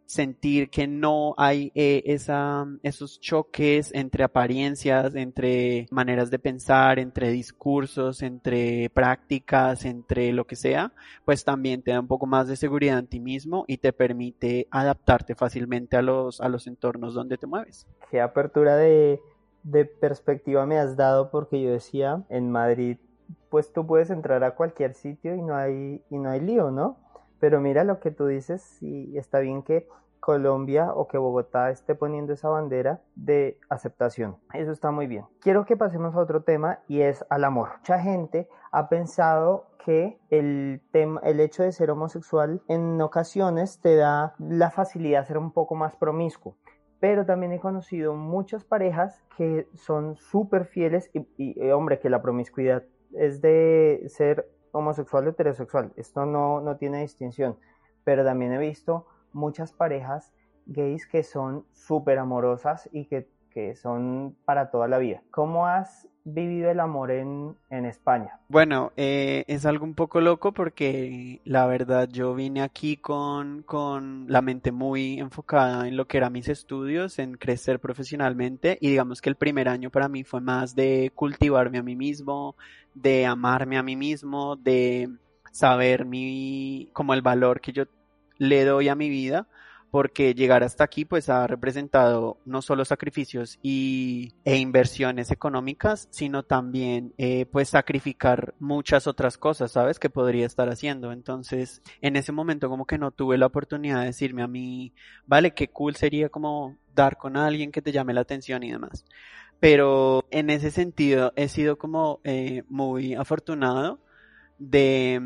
sentir 0.09 0.71
que 0.71 0.87
no 0.87 1.35
hay 1.37 1.71
eh, 1.75 2.01
esa, 2.07 2.65
esos 2.81 3.19
choques 3.19 3.91
entre 3.93 4.23
apariencias, 4.23 5.13
entre 5.13 5.85
maneras 5.91 6.31
de 6.31 6.39
pensar, 6.39 6.97
entre 6.97 7.29
discursos, 7.29 8.23
entre 8.23 8.89
prácticas, 8.89 9.85
entre 9.85 10.33
lo 10.33 10.47
que 10.47 10.55
sea, 10.55 10.93
pues 11.25 11.45
también 11.45 11.83
te 11.83 11.91
da 11.91 11.99
un 11.99 12.07
poco 12.07 12.25
más 12.25 12.47
de 12.47 12.55
seguridad 12.55 12.97
en 12.97 13.05
ti 13.05 13.19
mismo 13.19 13.65
y 13.67 13.77
te 13.77 13.93
permite 13.93 14.67
adaptarte 14.71 15.35
fácilmente 15.35 15.95
a 15.95 16.01
los, 16.01 16.41
a 16.41 16.49
los 16.49 16.65
entornos 16.65 17.13
donde 17.13 17.37
te 17.37 17.45
mueves. 17.45 17.85
Qué 18.09 18.19
apertura 18.19 18.77
de, 18.77 19.21
de 19.61 19.85
perspectiva 19.85 20.65
me 20.65 20.79
has 20.79 20.97
dado 20.97 21.29
porque 21.29 21.61
yo 21.61 21.71
decía, 21.71 22.23
en 22.29 22.49
Madrid 22.49 22.97
pues 23.49 23.71
tú 23.73 23.85
puedes 23.85 24.09
entrar 24.09 24.43
a 24.43 24.55
cualquier 24.55 24.95
sitio 24.95 25.35
y 25.35 25.41
no 25.43 25.55
hay, 25.55 26.01
y 26.09 26.17
no 26.17 26.29
hay 26.31 26.39
lío, 26.39 26.71
¿no? 26.71 26.97
Pero 27.39 27.61
mira 27.61 27.83
lo 27.83 27.99
que 27.99 28.11
tú 28.11 28.27
dices 28.27 28.81
y 28.81 29.17
está 29.17 29.39
bien 29.39 29.63
que 29.63 29.87
Colombia 30.19 30.91
o 30.93 31.07
que 31.07 31.17
Bogotá 31.17 31.69
esté 31.69 31.95
poniendo 31.95 32.33
esa 32.33 32.49
bandera 32.49 33.01
de 33.15 33.57
aceptación. 33.69 34.37
Eso 34.53 34.71
está 34.71 34.91
muy 34.91 35.07
bien. 35.07 35.25
Quiero 35.39 35.65
que 35.65 35.77
pasemos 35.77 36.15
a 36.15 36.19
otro 36.19 36.43
tema 36.43 36.79
y 36.87 37.01
es 37.01 37.25
al 37.29 37.45
amor. 37.45 37.69
Mucha 37.77 37.99
gente 37.99 38.49
ha 38.71 38.89
pensado 38.89 39.67
que 39.83 40.19
el, 40.29 40.81
tema, 40.91 41.21
el 41.23 41.39
hecho 41.39 41.63
de 41.63 41.71
ser 41.71 41.89
homosexual 41.89 42.61
en 42.67 43.01
ocasiones 43.01 43.79
te 43.79 43.95
da 43.95 44.35
la 44.37 44.71
facilidad 44.71 45.21
de 45.21 45.27
ser 45.27 45.37
un 45.37 45.51
poco 45.51 45.75
más 45.75 45.95
promiscuo 45.95 46.55
pero 46.99 47.25
también 47.25 47.53
he 47.53 47.59
conocido 47.59 48.13
muchas 48.13 48.65
parejas 48.65 49.23
que 49.37 49.67
son 49.73 50.17
súper 50.17 50.65
fieles 50.65 51.09
y, 51.13 51.25
y, 51.37 51.71
hombre, 51.71 51.99
que 51.99 52.09
la 52.09 52.21
promiscuidad 52.21 52.83
es 53.13 53.41
de 53.41 54.03
ser 54.07 54.49
homosexual 54.71 55.27
o 55.27 55.29
heterosexual. 55.31 55.91
Esto 55.95 56.25
no, 56.25 56.61
no 56.61 56.77
tiene 56.77 57.01
distinción. 57.01 57.57
Pero 58.03 58.23
también 58.23 58.53
he 58.53 58.57
visto 58.57 59.05
muchas 59.33 59.71
parejas 59.73 60.33
gays 60.65 61.07
que 61.07 61.23
son 61.23 61.65
súper 61.71 62.19
amorosas 62.19 62.89
y 62.91 63.05
que, 63.05 63.29
que, 63.49 63.75
son 63.75 64.35
para 64.45 64.69
toda 64.71 64.87
la 64.87 64.97
vida. 64.97 65.23
¿Cómo 65.31 65.67
has 65.67 66.07
vivido 66.33 66.69
el 66.71 66.79
amor 66.79 67.11
en, 67.11 67.55
en 67.69 67.85
España? 67.85 68.39
Bueno, 68.47 68.91
eh, 68.97 69.43
es 69.47 69.65
algo 69.65 69.85
un 69.85 69.93
poco 69.93 70.21
loco 70.21 70.51
porque 70.53 71.41
la 71.45 71.65
verdad 71.67 72.09
yo 72.09 72.33
vine 72.33 72.61
aquí 72.61 72.97
con, 72.97 73.63
con 73.63 74.25
la 74.27 74.41
mente 74.41 74.71
muy 74.71 75.19
enfocada 75.19 75.87
en 75.87 75.97
lo 75.97 76.07
que 76.07 76.17
eran 76.17 76.33
mis 76.33 76.47
estudios, 76.47 77.19
en 77.19 77.35
crecer 77.35 77.79
profesionalmente 77.79 78.77
y 78.81 78.89
digamos 78.89 79.21
que 79.21 79.29
el 79.29 79.35
primer 79.35 79.69
año 79.69 79.89
para 79.89 80.09
mí 80.09 80.23
fue 80.23 80.41
más 80.41 80.75
de 80.75 81.11
cultivarme 81.15 81.77
a 81.77 81.83
mí 81.83 81.95
mismo, 81.95 82.55
de 82.93 83.25
amarme 83.25 83.77
a 83.77 83.83
mí 83.83 83.95
mismo, 83.95 84.55
de 84.55 85.09
saber 85.51 86.05
mi, 86.05 86.89
como 86.93 87.13
el 87.13 87.21
valor 87.21 87.61
que 87.61 87.71
yo 87.71 87.85
le 88.37 88.63
doy 88.63 88.89
a 88.89 88.95
mi 88.95 89.09
vida 89.09 89.47
porque 89.91 90.35
llegar 90.35 90.63
hasta 90.63 90.83
aquí 90.83 91.05
pues 91.05 91.29
ha 91.29 91.47
representado 91.47 92.37
no 92.45 92.61
solo 92.61 92.85
sacrificios 92.85 93.57
y, 93.61 94.33
e 94.45 94.57
inversiones 94.57 95.31
económicas, 95.31 96.07
sino 96.11 96.43
también 96.43 97.13
eh, 97.17 97.45
pues 97.47 97.69
sacrificar 97.69 98.53
muchas 98.59 99.07
otras 99.07 99.37
cosas, 99.37 99.71
¿sabes? 99.71 99.99
Que 99.99 100.09
podría 100.09 100.45
estar 100.45 100.69
haciendo. 100.69 101.11
Entonces, 101.11 101.81
en 102.01 102.15
ese 102.15 102.31
momento 102.31 102.69
como 102.69 102.85
que 102.85 102.97
no 102.97 103.11
tuve 103.11 103.37
la 103.37 103.47
oportunidad 103.47 104.01
de 104.01 104.07
decirme 104.07 104.43
a 104.43 104.47
mí, 104.47 104.93
vale, 105.25 105.51
qué 105.51 105.69
cool 105.69 105.95
sería 105.95 106.29
como 106.29 106.77
dar 106.93 107.17
con 107.17 107.35
alguien 107.37 107.71
que 107.71 107.81
te 107.81 107.91
llame 107.91 108.13
la 108.13 108.21
atención 108.21 108.63
y 108.63 108.71
demás. 108.71 109.05
Pero 109.59 110.25
en 110.31 110.49
ese 110.49 110.71
sentido 110.71 111.33
he 111.35 111.49
sido 111.49 111.77
como 111.77 112.21
eh, 112.23 112.63
muy 112.69 113.15
afortunado 113.15 113.99
de, 114.59 115.19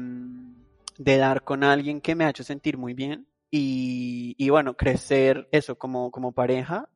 de 0.97 1.17
dar 1.17 1.43
con 1.43 1.63
alguien 1.63 2.01
que 2.01 2.15
me 2.15 2.25
ha 2.25 2.29
hecho 2.29 2.43
sentir 2.43 2.77
muy 2.77 2.93
bien 2.93 3.27
y, 3.55 4.49
bueno, 4.49 4.75
crecer 4.75 5.47
eso 5.51 5.77
como, 5.77 6.09
como 6.09 6.31
pareja. 6.31 6.89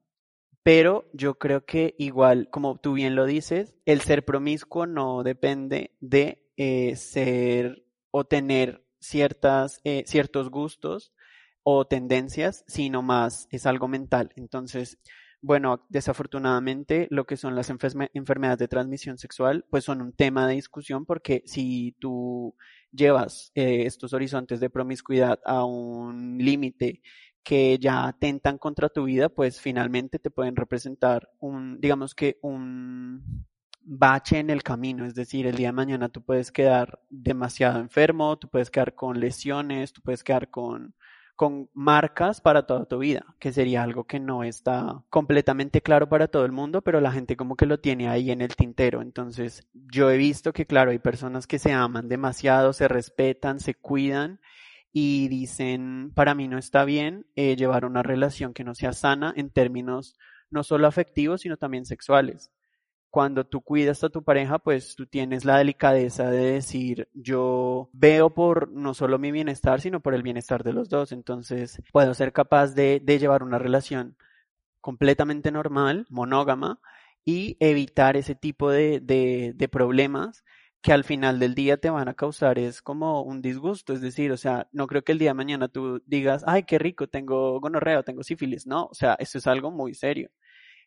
Pero 0.63 1.07
yo 1.13 1.35
creo 1.35 1.65
que 1.65 1.93
igual, 1.99 2.49
como 2.49 2.79
tú 2.79 2.93
bien 2.93 3.15
lo 3.15 3.25
dices, 3.25 3.75
el 3.85 4.01
ser 4.01 4.25
promiscuo 4.25 4.87
no 4.87 5.21
depende 5.21 5.95
de 5.99 6.43
eh, 6.57 6.95
ser 6.95 7.85
o 8.09 8.25
tener 8.25 8.83
ciertas, 8.99 9.79
eh, 9.83 10.03
ciertos 10.07 10.49
gustos 10.49 11.13
o 11.61 11.85
tendencias, 11.85 12.65
sino 12.67 13.03
más 13.03 13.47
es 13.51 13.67
algo 13.67 13.87
mental. 13.87 14.33
Entonces, 14.35 14.97
bueno, 15.47 15.85
desafortunadamente 15.87 17.07
lo 17.09 17.25
que 17.25 17.37
son 17.37 17.55
las 17.55 17.69
enfermedades 17.69 18.59
de 18.59 18.67
transmisión 18.67 19.17
sexual, 19.17 19.63
pues 19.69 19.85
son 19.85 20.01
un 20.01 20.11
tema 20.11 20.45
de 20.45 20.55
discusión 20.55 21.05
porque 21.05 21.41
si 21.45 21.95
tú 21.99 22.53
llevas 22.91 23.53
eh, 23.55 23.85
estos 23.85 24.11
horizontes 24.11 24.59
de 24.59 24.69
promiscuidad 24.69 25.39
a 25.45 25.63
un 25.63 26.37
límite 26.37 27.01
que 27.43 27.77
ya 27.79 28.07
atentan 28.07 28.57
contra 28.57 28.89
tu 28.89 29.05
vida, 29.05 29.29
pues 29.29 29.61
finalmente 29.61 30.19
te 30.19 30.31
pueden 30.31 30.57
representar 30.57 31.29
un, 31.39 31.79
digamos 31.79 32.13
que 32.13 32.39
un 32.41 33.47
bache 33.83 34.39
en 34.39 34.49
el 34.49 34.63
camino, 34.63 35.05
es 35.05 35.15
decir, 35.15 35.47
el 35.47 35.55
día 35.55 35.69
de 35.69 35.73
mañana 35.73 36.09
tú 36.09 36.21
puedes 36.23 36.51
quedar 36.51 36.99
demasiado 37.09 37.79
enfermo, 37.79 38.37
tú 38.37 38.49
puedes 38.49 38.69
quedar 38.69 38.95
con 38.95 39.21
lesiones, 39.21 39.93
tú 39.93 40.01
puedes 40.01 40.25
quedar 40.25 40.49
con 40.49 40.93
con 41.37 41.69
marcas 41.73 42.41
para 42.41 42.65
toda 42.65 42.85
tu 42.85 42.97
vida, 42.97 43.35
que 43.39 43.53
sería 43.53 43.83
algo 43.83 44.05
que 44.05 44.19
no 44.19 44.43
está 44.43 45.03
completamente 45.09 45.81
claro 45.81 46.09
para 46.09 46.27
todo 46.27 46.45
el 46.45 46.51
mundo, 46.51 46.81
pero 46.81 46.99
la 46.99 47.11
gente 47.11 47.37
como 47.37 47.55
que 47.55 47.67
lo 47.67 47.79
tiene 47.79 48.09
ahí 48.09 48.31
en 48.31 48.41
el 48.41 48.55
tintero. 48.55 49.03
Entonces, 49.03 49.67
yo 49.73 50.09
he 50.09 50.17
visto 50.17 50.51
que, 50.51 50.65
claro, 50.65 50.89
hay 50.89 50.97
personas 50.97 51.45
que 51.45 51.59
se 51.59 51.71
aman 51.73 52.09
demasiado, 52.09 52.73
se 52.73 52.87
respetan, 52.87 53.59
se 53.59 53.75
cuidan 53.75 54.39
y 54.91 55.27
dicen, 55.27 56.11
para 56.15 56.33
mí 56.33 56.47
no 56.47 56.57
está 56.57 56.85
bien 56.85 57.27
eh, 57.35 57.55
llevar 57.55 57.85
una 57.85 58.01
relación 58.01 58.55
que 58.55 58.63
no 58.63 58.73
sea 58.73 58.93
sana 58.93 59.31
en 59.37 59.51
términos 59.51 60.15
no 60.49 60.63
solo 60.63 60.87
afectivos, 60.87 61.41
sino 61.41 61.57
también 61.57 61.85
sexuales. 61.85 62.51
Cuando 63.09 63.45
tú 63.45 63.61
cuidas 63.61 64.03
a 64.03 64.09
tu 64.09 64.23
pareja, 64.23 64.59
pues 64.59 64.95
tú 64.95 65.05
tienes 65.07 65.45
la 65.45 65.57
delicadeza 65.57 66.29
de 66.29 66.53
decir, 66.53 67.09
yo 67.13 67.89
veo 67.93 68.33
por 68.33 68.69
no 68.71 68.93
solo 68.93 69.17
mi 69.17 69.31
bienestar, 69.31 69.81
sino 69.81 70.01
por 70.01 70.13
el 70.13 70.23
bienestar 70.23 70.63
de 70.63 70.73
los 70.73 70.89
dos. 70.89 71.11
Entonces, 71.11 71.81
puedo 71.91 72.13
ser 72.13 72.33
capaz 72.33 72.73
de, 72.75 73.01
llevar 73.05 73.43
una 73.43 73.59
relación 73.59 74.17
completamente 74.81 75.51
normal, 75.51 76.05
monógama, 76.09 76.79
y 77.25 77.57
evitar 77.59 78.17
ese 78.17 78.35
tipo 78.35 78.71
de, 78.71 78.99
de, 79.01 79.67
problemas 79.69 80.45
que 80.81 80.93
al 80.93 81.03
final 81.03 81.39
del 81.39 81.55
día 81.55 81.77
te 81.77 81.89
van 81.89 82.07
a 82.07 82.13
causar 82.13 82.59
es 82.59 82.81
como 82.81 83.21
un 83.23 83.41
disgusto, 83.41 83.93
es 83.93 84.01
decir, 84.01 84.31
o 84.31 84.37
sea, 84.37 84.69
no 84.71 84.87
creo 84.87 85.03
que 85.03 85.11
el 85.11 85.19
día 85.19 85.31
de 85.31 85.33
mañana 85.33 85.67
tú 85.67 86.01
digas, 86.05 86.43
ay, 86.47 86.63
qué 86.63 86.79
rico, 86.79 87.07
tengo 87.07 87.59
gonorrea, 87.59 88.03
tengo 88.03 88.23
sífilis, 88.23 88.65
no, 88.67 88.85
o 88.85 88.93
sea, 88.93 89.15
eso 89.19 89.37
es 89.39 89.47
algo 89.47 89.71
muy 89.71 89.93
serio. 89.93 90.29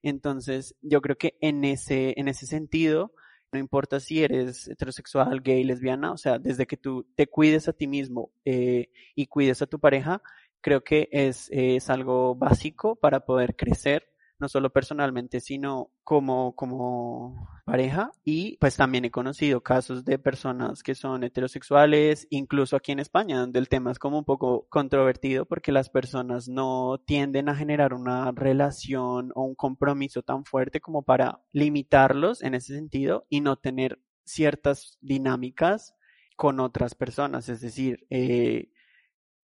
Entonces, 0.02 0.74
yo 0.82 1.00
creo 1.00 1.16
que 1.16 1.36
en 1.40 1.64
ese, 1.64 2.14
en 2.16 2.28
ese 2.28 2.46
sentido, 2.46 3.12
no 3.52 3.58
importa 3.58 4.00
si 4.00 4.22
eres 4.22 4.68
heterosexual, 4.68 5.42
gay, 5.42 5.64
lesbiana, 5.64 6.12
o 6.12 6.16
sea, 6.16 6.38
desde 6.38 6.66
que 6.66 6.76
tú 6.76 7.06
te 7.16 7.26
cuides 7.26 7.68
a 7.68 7.72
ti 7.72 7.86
mismo 7.86 8.32
eh, 8.44 8.90
y 9.14 9.26
cuides 9.26 9.62
a 9.62 9.66
tu 9.66 9.80
pareja, 9.80 10.22
creo 10.60 10.82
que 10.82 11.08
es, 11.12 11.48
es 11.50 11.90
algo 11.90 12.34
básico 12.34 12.96
para 12.96 13.20
poder 13.20 13.56
crecer 13.56 14.09
no 14.40 14.48
solo 14.48 14.70
personalmente, 14.70 15.40
sino 15.40 15.90
como, 16.03 16.55
como 16.57 17.48
pareja. 17.64 18.11
Y 18.24 18.57
pues 18.59 18.76
también 18.76 19.05
he 19.05 19.11
conocido 19.11 19.62
casos 19.62 20.05
de 20.05 20.18
personas 20.18 20.83
que 20.83 20.94
son 20.94 21.22
heterosexuales, 21.22 22.26
incluso 22.31 22.76
aquí 22.76 22.92
en 22.92 23.00
España, 23.00 23.38
donde 23.38 23.59
el 23.59 23.68
tema 23.68 23.92
es 23.92 23.98
como 23.98 24.18
un 24.18 24.24
poco 24.24 24.66
controvertido 24.68 25.46
porque 25.46 25.72
las 25.72 25.90
personas 25.90 26.48
no 26.48 27.00
tienden 27.07 27.48
a 27.48 27.55
generar 27.55 27.94
una 27.94 28.33
relación 28.33 29.31
o 29.35 29.44
un 29.44 29.55
compromiso 29.55 30.22
tan 30.22 30.44
fuerte 30.44 30.81
como 30.81 31.03
para 31.03 31.40
limitarlos 31.53 32.42
en 32.42 32.55
ese 32.55 32.74
sentido 32.74 33.26
y 33.29 33.40
no 33.40 33.57
tener 33.57 34.00
ciertas 34.24 34.98
dinámicas 35.00 35.94
con 36.37 36.61
otras 36.61 36.94
personas, 36.94 37.48
es 37.48 37.61
decir, 37.61 38.07
eh, 38.09 38.70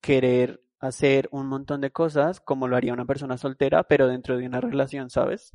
querer 0.00 0.63
hacer 0.84 1.28
un 1.30 1.46
montón 1.46 1.80
de 1.80 1.90
cosas 1.90 2.40
como 2.40 2.68
lo 2.68 2.76
haría 2.76 2.92
una 2.92 3.04
persona 3.04 3.36
soltera, 3.36 3.84
pero 3.84 4.06
dentro 4.08 4.36
de 4.36 4.46
una 4.46 4.60
relación, 4.60 5.10
¿sabes? 5.10 5.52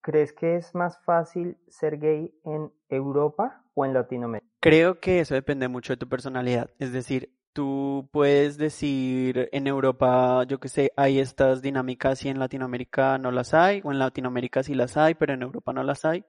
¿Crees 0.00 0.32
que 0.32 0.56
es 0.56 0.74
más 0.74 0.98
fácil 1.04 1.56
ser 1.68 1.98
gay 1.98 2.34
en 2.44 2.70
Europa 2.88 3.64
o 3.74 3.86
en 3.86 3.94
Latinoamérica? 3.94 4.50
Creo 4.60 5.00
que 5.00 5.20
eso 5.20 5.34
depende 5.34 5.68
mucho 5.68 5.94
de 5.94 5.96
tu 5.96 6.08
personalidad. 6.08 6.70
Es 6.78 6.92
decir, 6.92 7.30
tú 7.54 8.08
puedes 8.12 8.58
decir 8.58 9.48
en 9.52 9.66
Europa, 9.66 10.44
yo 10.46 10.60
que 10.60 10.68
sé, 10.68 10.92
hay 10.96 11.20
estas 11.20 11.62
dinámicas 11.62 12.22
y 12.24 12.28
en 12.28 12.38
Latinoamérica 12.38 13.16
no 13.16 13.30
las 13.30 13.54
hay, 13.54 13.80
o 13.84 13.92
en 13.92 13.98
Latinoamérica 13.98 14.62
sí 14.62 14.74
las 14.74 14.96
hay, 14.98 15.14
pero 15.14 15.32
en 15.32 15.42
Europa 15.42 15.72
no 15.72 15.82
las 15.82 16.04
hay. 16.04 16.26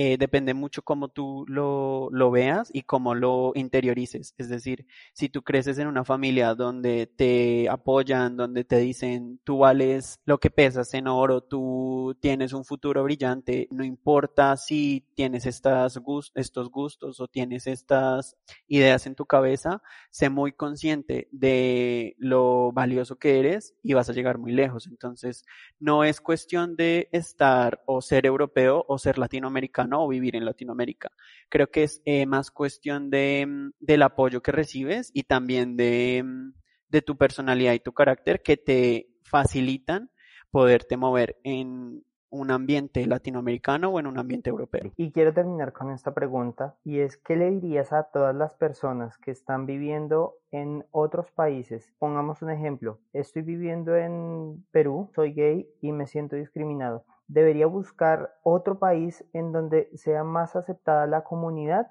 Eh, 0.00 0.16
depende 0.16 0.54
mucho 0.54 0.82
cómo 0.82 1.08
tú 1.08 1.44
lo, 1.48 2.08
lo, 2.12 2.30
veas 2.30 2.70
y 2.72 2.82
cómo 2.82 3.16
lo 3.16 3.50
interiorices. 3.56 4.32
Es 4.38 4.48
decir, 4.48 4.86
si 5.12 5.28
tú 5.28 5.42
creces 5.42 5.76
en 5.78 5.88
una 5.88 6.04
familia 6.04 6.54
donde 6.54 7.06
te 7.08 7.68
apoyan, 7.68 8.36
donde 8.36 8.62
te 8.62 8.78
dicen 8.78 9.40
tú 9.42 9.58
vales 9.58 10.20
lo 10.24 10.38
que 10.38 10.50
pesas 10.50 10.94
en 10.94 11.08
oro, 11.08 11.40
tú 11.40 12.16
tienes 12.20 12.52
un 12.52 12.64
futuro 12.64 13.02
brillante, 13.02 13.66
no 13.72 13.82
importa 13.82 14.56
si 14.56 15.04
tienes 15.16 15.46
estas 15.46 16.00
estos 16.36 16.70
gustos 16.70 17.18
o 17.18 17.26
tienes 17.26 17.66
estas 17.66 18.36
ideas 18.68 19.04
en 19.06 19.16
tu 19.16 19.26
cabeza, 19.26 19.82
sé 20.10 20.30
muy 20.30 20.52
consciente 20.52 21.28
de 21.32 22.14
lo 22.18 22.70
valioso 22.70 23.16
que 23.16 23.40
eres 23.40 23.74
y 23.82 23.94
vas 23.94 24.08
a 24.08 24.12
llegar 24.12 24.38
muy 24.38 24.52
lejos. 24.52 24.86
Entonces, 24.86 25.44
no 25.80 26.04
es 26.04 26.20
cuestión 26.20 26.76
de 26.76 27.08
estar 27.10 27.82
o 27.86 28.00
ser 28.00 28.26
europeo 28.26 28.84
o 28.86 28.98
ser 28.98 29.18
latinoamericano 29.18 29.87
o 29.92 30.08
vivir 30.08 30.36
en 30.36 30.44
Latinoamérica. 30.44 31.10
Creo 31.48 31.70
que 31.70 31.84
es 31.84 32.02
eh, 32.04 32.26
más 32.26 32.50
cuestión 32.50 33.10
de, 33.10 33.46
mm, 33.46 33.70
del 33.80 34.02
apoyo 34.02 34.42
que 34.42 34.52
recibes 34.52 35.10
y 35.14 35.24
también 35.24 35.76
de, 35.76 36.22
mm, 36.24 36.52
de 36.88 37.02
tu 37.02 37.16
personalidad 37.16 37.72
y 37.74 37.80
tu 37.80 37.92
carácter 37.92 38.42
que 38.42 38.56
te 38.56 39.08
facilitan 39.22 40.10
poderte 40.50 40.96
mover 40.96 41.38
en 41.44 42.02
un 42.30 42.50
ambiente 42.50 43.06
latinoamericano 43.06 43.90
o 43.90 44.00
en 44.00 44.06
un 44.06 44.18
ambiente 44.18 44.50
europeo. 44.50 44.92
Y 44.96 45.12
quiero 45.12 45.32
terminar 45.32 45.72
con 45.72 45.90
esta 45.90 46.12
pregunta 46.12 46.76
y 46.84 47.00
es 47.00 47.16
¿qué 47.16 47.36
le 47.36 47.50
dirías 47.50 47.92
a 47.92 48.04
todas 48.04 48.34
las 48.34 48.52
personas 48.54 49.16
que 49.18 49.30
están 49.30 49.66
viviendo 49.66 50.34
en 50.50 50.84
otros 50.90 51.30
países? 51.30 51.92
Pongamos 51.98 52.42
un 52.42 52.50
ejemplo, 52.50 52.98
estoy 53.12 53.42
viviendo 53.42 53.96
en 53.96 54.64
Perú, 54.70 55.10
soy 55.14 55.32
gay 55.32 55.68
y 55.80 55.92
me 55.92 56.06
siento 56.06 56.36
discriminado 56.36 57.04
debería 57.28 57.66
buscar 57.66 58.34
otro 58.42 58.78
país 58.78 59.24
en 59.32 59.52
donde 59.52 59.90
sea 59.94 60.24
más 60.24 60.56
aceptada 60.56 61.06
la 61.06 61.22
comunidad 61.22 61.86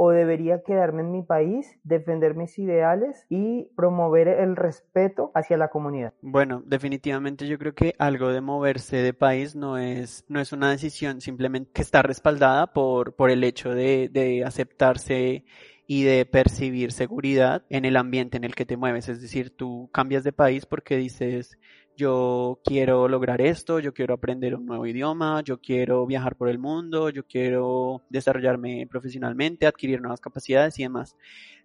o 0.00 0.10
debería 0.10 0.62
quedarme 0.62 1.02
en 1.02 1.10
mi 1.10 1.22
país, 1.22 1.76
defender 1.82 2.36
mis 2.36 2.56
ideales 2.56 3.26
y 3.28 3.64
promover 3.76 4.28
el 4.28 4.54
respeto 4.54 5.32
hacia 5.34 5.56
la 5.56 5.70
comunidad? 5.70 6.14
Bueno, 6.22 6.62
definitivamente 6.64 7.48
yo 7.48 7.58
creo 7.58 7.74
que 7.74 7.96
algo 7.98 8.28
de 8.28 8.40
moverse 8.40 8.98
de 8.98 9.12
país 9.12 9.56
no 9.56 9.76
es, 9.76 10.24
no 10.28 10.40
es 10.40 10.52
una 10.52 10.70
decisión 10.70 11.20
simplemente 11.20 11.72
que 11.72 11.82
está 11.82 12.02
respaldada 12.02 12.72
por, 12.72 13.16
por 13.16 13.32
el 13.32 13.42
hecho 13.42 13.70
de, 13.70 14.08
de 14.08 14.44
aceptarse 14.44 15.44
y 15.88 16.04
de 16.04 16.24
percibir 16.26 16.92
seguridad 16.92 17.64
en 17.68 17.84
el 17.84 17.96
ambiente 17.96 18.36
en 18.36 18.44
el 18.44 18.54
que 18.54 18.66
te 18.66 18.76
mueves. 18.76 19.08
Es 19.08 19.20
decir, 19.20 19.50
tú 19.56 19.90
cambias 19.92 20.22
de 20.22 20.32
país 20.32 20.64
porque 20.64 20.96
dices, 20.96 21.58
yo 21.98 22.60
quiero 22.64 23.08
lograr 23.08 23.40
esto, 23.42 23.80
yo 23.80 23.92
quiero 23.92 24.14
aprender 24.14 24.54
un 24.54 24.66
nuevo 24.66 24.86
idioma, 24.86 25.42
yo 25.42 25.60
quiero 25.60 26.06
viajar 26.06 26.36
por 26.36 26.48
el 26.48 26.56
mundo, 26.56 27.10
yo 27.10 27.26
quiero 27.26 28.02
desarrollarme 28.08 28.86
profesionalmente, 28.88 29.66
adquirir 29.66 30.00
nuevas 30.00 30.20
capacidades 30.20 30.78
y 30.78 30.84
demás. 30.84 31.16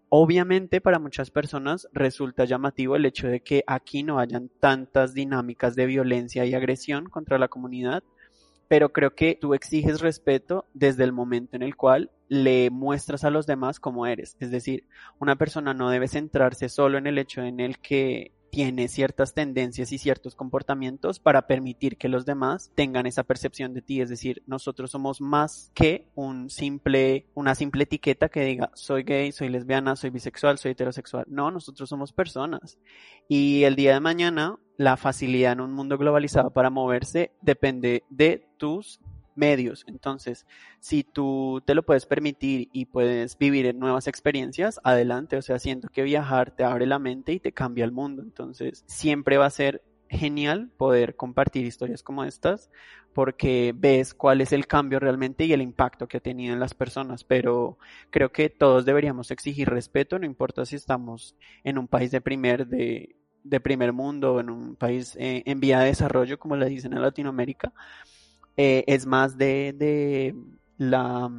Obviamente 0.09 0.81
para 0.81 0.97
muchas 0.97 1.29
personas 1.29 1.87
resulta 1.93 2.45
llamativo 2.45 2.95
el 2.95 3.05
hecho 3.05 3.27
de 3.27 3.41
que 3.41 3.63
aquí 3.67 4.01
no 4.01 4.17
hayan 4.17 4.49
tantas 4.59 5.13
dinámicas 5.13 5.75
de 5.75 5.85
violencia 5.85 6.45
y 6.45 6.55
agresión 6.55 7.09
contra 7.09 7.37
la 7.37 7.47
comunidad, 7.47 8.03
pero 8.67 8.89
creo 8.89 9.13
que 9.13 9.37
tú 9.39 9.53
exiges 9.53 10.01
respeto 10.01 10.65
desde 10.73 11.03
el 11.03 11.11
momento 11.11 11.55
en 11.55 11.61
el 11.61 11.75
cual 11.75 12.09
le 12.27 12.71
muestras 12.71 13.23
a 13.23 13.29
los 13.29 13.45
demás 13.45 13.79
cómo 13.79 14.07
eres. 14.07 14.35
Es 14.39 14.49
decir, 14.49 14.87
una 15.19 15.35
persona 15.35 15.75
no 15.75 15.91
debe 15.91 16.07
centrarse 16.07 16.69
solo 16.69 16.97
en 16.97 17.05
el 17.05 17.19
hecho 17.19 17.43
en 17.43 17.59
el 17.59 17.77
que 17.77 18.31
tiene 18.53 18.87
ciertas 18.87 19.33
tendencias 19.33 19.91
y 19.91 19.97
ciertos 19.97 20.35
comportamientos 20.35 21.17
para 21.17 21.47
permitir 21.47 21.97
que 21.97 22.07
los 22.07 22.23
demás 22.23 22.71
tengan 22.75 23.07
esa 23.07 23.23
percepción 23.23 23.73
de 23.73 23.81
ti. 23.81 23.99
Es 23.99 24.09
decir, 24.09 24.43
nosotros 24.45 24.91
somos 24.91 25.21
más 25.21 25.71
que 25.73 26.05
un 26.13 26.51
simple, 26.51 27.25
una 27.33 27.55
simple 27.55 27.85
etiqueta 27.85 28.29
que 28.29 28.45
diga 28.45 28.69
soy 28.75 29.01
gay, 29.01 29.31
soy 29.31 29.49
lesbiana, 29.49 29.95
soy 29.95 30.11
bisexual, 30.11 30.59
soy 30.59 30.73
heterosexual. 30.73 31.25
No, 31.27 31.49
nosotros 31.49 31.89
somos 31.89 32.13
personas. 32.13 32.77
Y 33.27 33.63
el 33.63 33.75
día 33.75 33.95
de 33.95 34.01
mañana, 34.01 34.59
la 34.77 34.97
facilidad 34.97 35.53
en 35.53 35.61
un 35.61 35.73
mundo 35.73 35.97
globalizado 35.97 36.51
para 36.51 36.69
moverse 36.69 37.31
depende 37.41 38.03
de 38.11 38.45
tus 38.57 38.99
medios. 39.35 39.83
Entonces, 39.87 40.45
si 40.79 41.03
tú 41.03 41.61
te 41.65 41.75
lo 41.75 41.83
puedes 41.83 42.05
permitir 42.05 42.69
y 42.73 42.85
puedes 42.85 43.37
vivir 43.37 43.65
en 43.65 43.79
nuevas 43.79 44.07
experiencias, 44.07 44.79
adelante. 44.83 45.37
O 45.37 45.41
sea, 45.41 45.59
siento 45.59 45.89
que 45.89 46.03
viajar 46.03 46.51
te 46.51 46.63
abre 46.63 46.85
la 46.85 46.99
mente 46.99 47.33
y 47.33 47.39
te 47.39 47.51
cambia 47.51 47.85
el 47.85 47.91
mundo. 47.91 48.21
Entonces, 48.21 48.83
siempre 48.87 49.37
va 49.37 49.45
a 49.45 49.49
ser 49.49 49.83
genial 50.09 50.69
poder 50.77 51.15
compartir 51.15 51.65
historias 51.65 52.03
como 52.03 52.23
estas 52.23 52.69
porque 53.13 53.73
ves 53.75 54.13
cuál 54.13 54.41
es 54.41 54.51
el 54.51 54.67
cambio 54.67 54.99
realmente 54.99 55.45
y 55.45 55.53
el 55.53 55.61
impacto 55.61 56.07
que 56.07 56.17
ha 56.17 56.19
tenido 56.19 56.53
en 56.53 56.59
las 56.59 56.73
personas, 56.73 57.23
pero 57.23 57.77
creo 58.09 58.31
que 58.31 58.49
todos 58.49 58.85
deberíamos 58.85 59.31
exigir 59.31 59.69
respeto, 59.69 60.19
no 60.19 60.25
importa 60.25 60.65
si 60.65 60.75
estamos 60.75 61.35
en 61.63 61.77
un 61.77 61.87
país 61.87 62.11
de 62.11 62.21
primer 62.21 62.67
de, 62.67 63.15
primer 63.61 63.93
mundo 63.93 64.35
o 64.35 64.39
en 64.39 64.49
un 64.49 64.75
país 64.75 65.15
eh, 65.19 65.43
en 65.45 65.59
vía 65.59 65.79
de 65.79 65.87
desarrollo, 65.87 66.39
como 66.39 66.55
le 66.55 66.67
dicen 66.67 66.93
en 66.93 67.01
Latinoamérica, 67.01 67.71
eh, 68.57 68.83
es 68.87 69.05
más 69.05 69.37
de, 69.37 69.73
de 69.77 70.35
la 70.77 71.31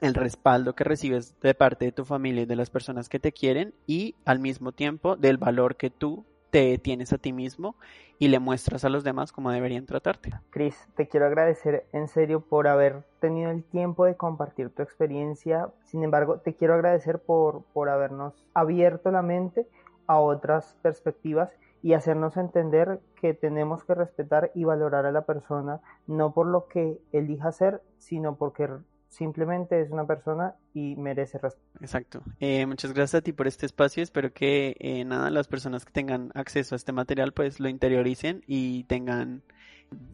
el 0.00 0.14
respaldo 0.14 0.74
que 0.74 0.84
recibes 0.84 1.38
de 1.40 1.54
parte 1.54 1.86
de 1.86 1.92
tu 1.92 2.04
familia 2.04 2.42
y 2.42 2.46
de 2.46 2.56
las 2.56 2.70
personas 2.70 3.08
que 3.08 3.18
te 3.18 3.32
quieren 3.32 3.74
y 3.86 4.14
al 4.24 4.38
mismo 4.38 4.72
tiempo 4.72 5.16
del 5.16 5.38
valor 5.38 5.76
que 5.76 5.90
tú 5.90 6.24
te 6.50 6.78
tienes 6.78 7.12
a 7.12 7.18
ti 7.18 7.32
mismo 7.32 7.76
y 8.18 8.28
le 8.28 8.38
muestras 8.38 8.84
a 8.84 8.88
los 8.88 9.04
demás 9.04 9.32
cómo 9.32 9.50
deberían 9.50 9.84
tratarte. 9.84 10.30
Cris, 10.50 10.88
te 10.96 11.08
quiero 11.08 11.26
agradecer 11.26 11.86
en 11.92 12.08
serio 12.08 12.40
por 12.40 12.66
haber 12.66 13.04
tenido 13.20 13.50
el 13.50 13.64
tiempo 13.64 14.04
de 14.04 14.16
compartir 14.16 14.70
tu 14.70 14.82
experiencia. 14.82 15.68
Sin 15.84 16.02
embargo, 16.02 16.38
te 16.38 16.54
quiero 16.54 16.74
agradecer 16.74 17.18
por, 17.18 17.64
por 17.72 17.88
habernos 17.88 18.46
abierto 18.54 19.10
la 19.10 19.22
mente 19.22 19.66
a 20.06 20.18
otras 20.18 20.76
perspectivas 20.82 21.50
y 21.82 21.94
hacernos 21.94 22.36
entender 22.36 23.00
que 23.20 23.34
tenemos 23.34 23.84
que 23.84 23.94
respetar 23.94 24.50
y 24.54 24.64
valorar 24.64 25.06
a 25.06 25.12
la 25.12 25.22
persona 25.22 25.80
no 26.06 26.32
por 26.32 26.46
lo 26.46 26.66
que 26.68 26.98
elija 27.12 27.52
ser, 27.52 27.82
sino 27.98 28.36
porque 28.36 28.68
simplemente 29.08 29.80
es 29.80 29.90
una 29.90 30.06
persona 30.06 30.54
y 30.74 30.96
merece 30.96 31.38
respeto. 31.38 31.78
Exacto. 31.80 32.22
Eh, 32.40 32.66
muchas 32.66 32.92
gracias 32.92 33.20
a 33.20 33.22
ti 33.22 33.32
por 33.32 33.46
este 33.46 33.66
espacio. 33.66 34.02
Espero 34.02 34.32
que 34.32 34.76
eh, 34.78 35.04
nada, 35.04 35.30
las 35.30 35.48
personas 35.48 35.84
que 35.84 35.92
tengan 35.92 36.30
acceso 36.34 36.74
a 36.74 36.76
este 36.76 36.92
material 36.92 37.32
pues 37.32 37.60
lo 37.60 37.68
interioricen 37.68 38.42
y 38.46 38.84
tengan 38.84 39.42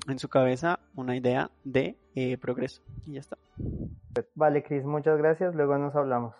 en 0.08 0.18
su 0.18 0.28
cabeza 0.28 0.80
una 0.94 1.16
idea 1.16 1.50
de 1.64 1.96
eh, 2.14 2.36
progreso. 2.38 2.82
Y 3.06 3.14
ya 3.14 3.20
está. 3.20 3.38
Vale, 4.34 4.62
Cris, 4.62 4.84
muchas 4.84 5.18
gracias. 5.18 5.54
Luego 5.54 5.78
nos 5.78 5.94
hablamos. 5.96 6.34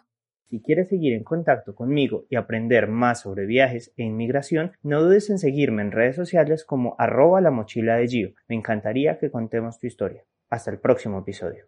Si 0.53 0.61
quieres 0.61 0.91
seguir 0.91 1.15
en 1.15 1.25
contacto 1.25 1.75
conmigo 1.75 2.27
y 2.29 2.37
aprender 2.37 2.87
más 2.87 3.23
sobre 3.23 3.47
viajes 3.47 3.95
e 3.97 4.03
inmigración, 4.03 4.73
no 4.83 5.01
dudes 5.01 5.31
en 5.31 5.39
seguirme 5.39 5.81
en 5.81 5.93
redes 5.93 6.15
sociales 6.15 6.67
como 6.67 6.95
arroba 6.99 7.41
la 7.41 7.51
mochila 7.51 7.97
de 7.97 8.07
Gio. 8.07 8.35
Me 8.49 8.57
encantaría 8.57 9.19
que 9.19 9.31
contemos 9.31 9.79
tu 9.79 9.87
historia. 9.87 10.25
Hasta 10.51 10.71
el 10.71 10.79
próximo 10.79 11.21
episodio. 11.21 11.65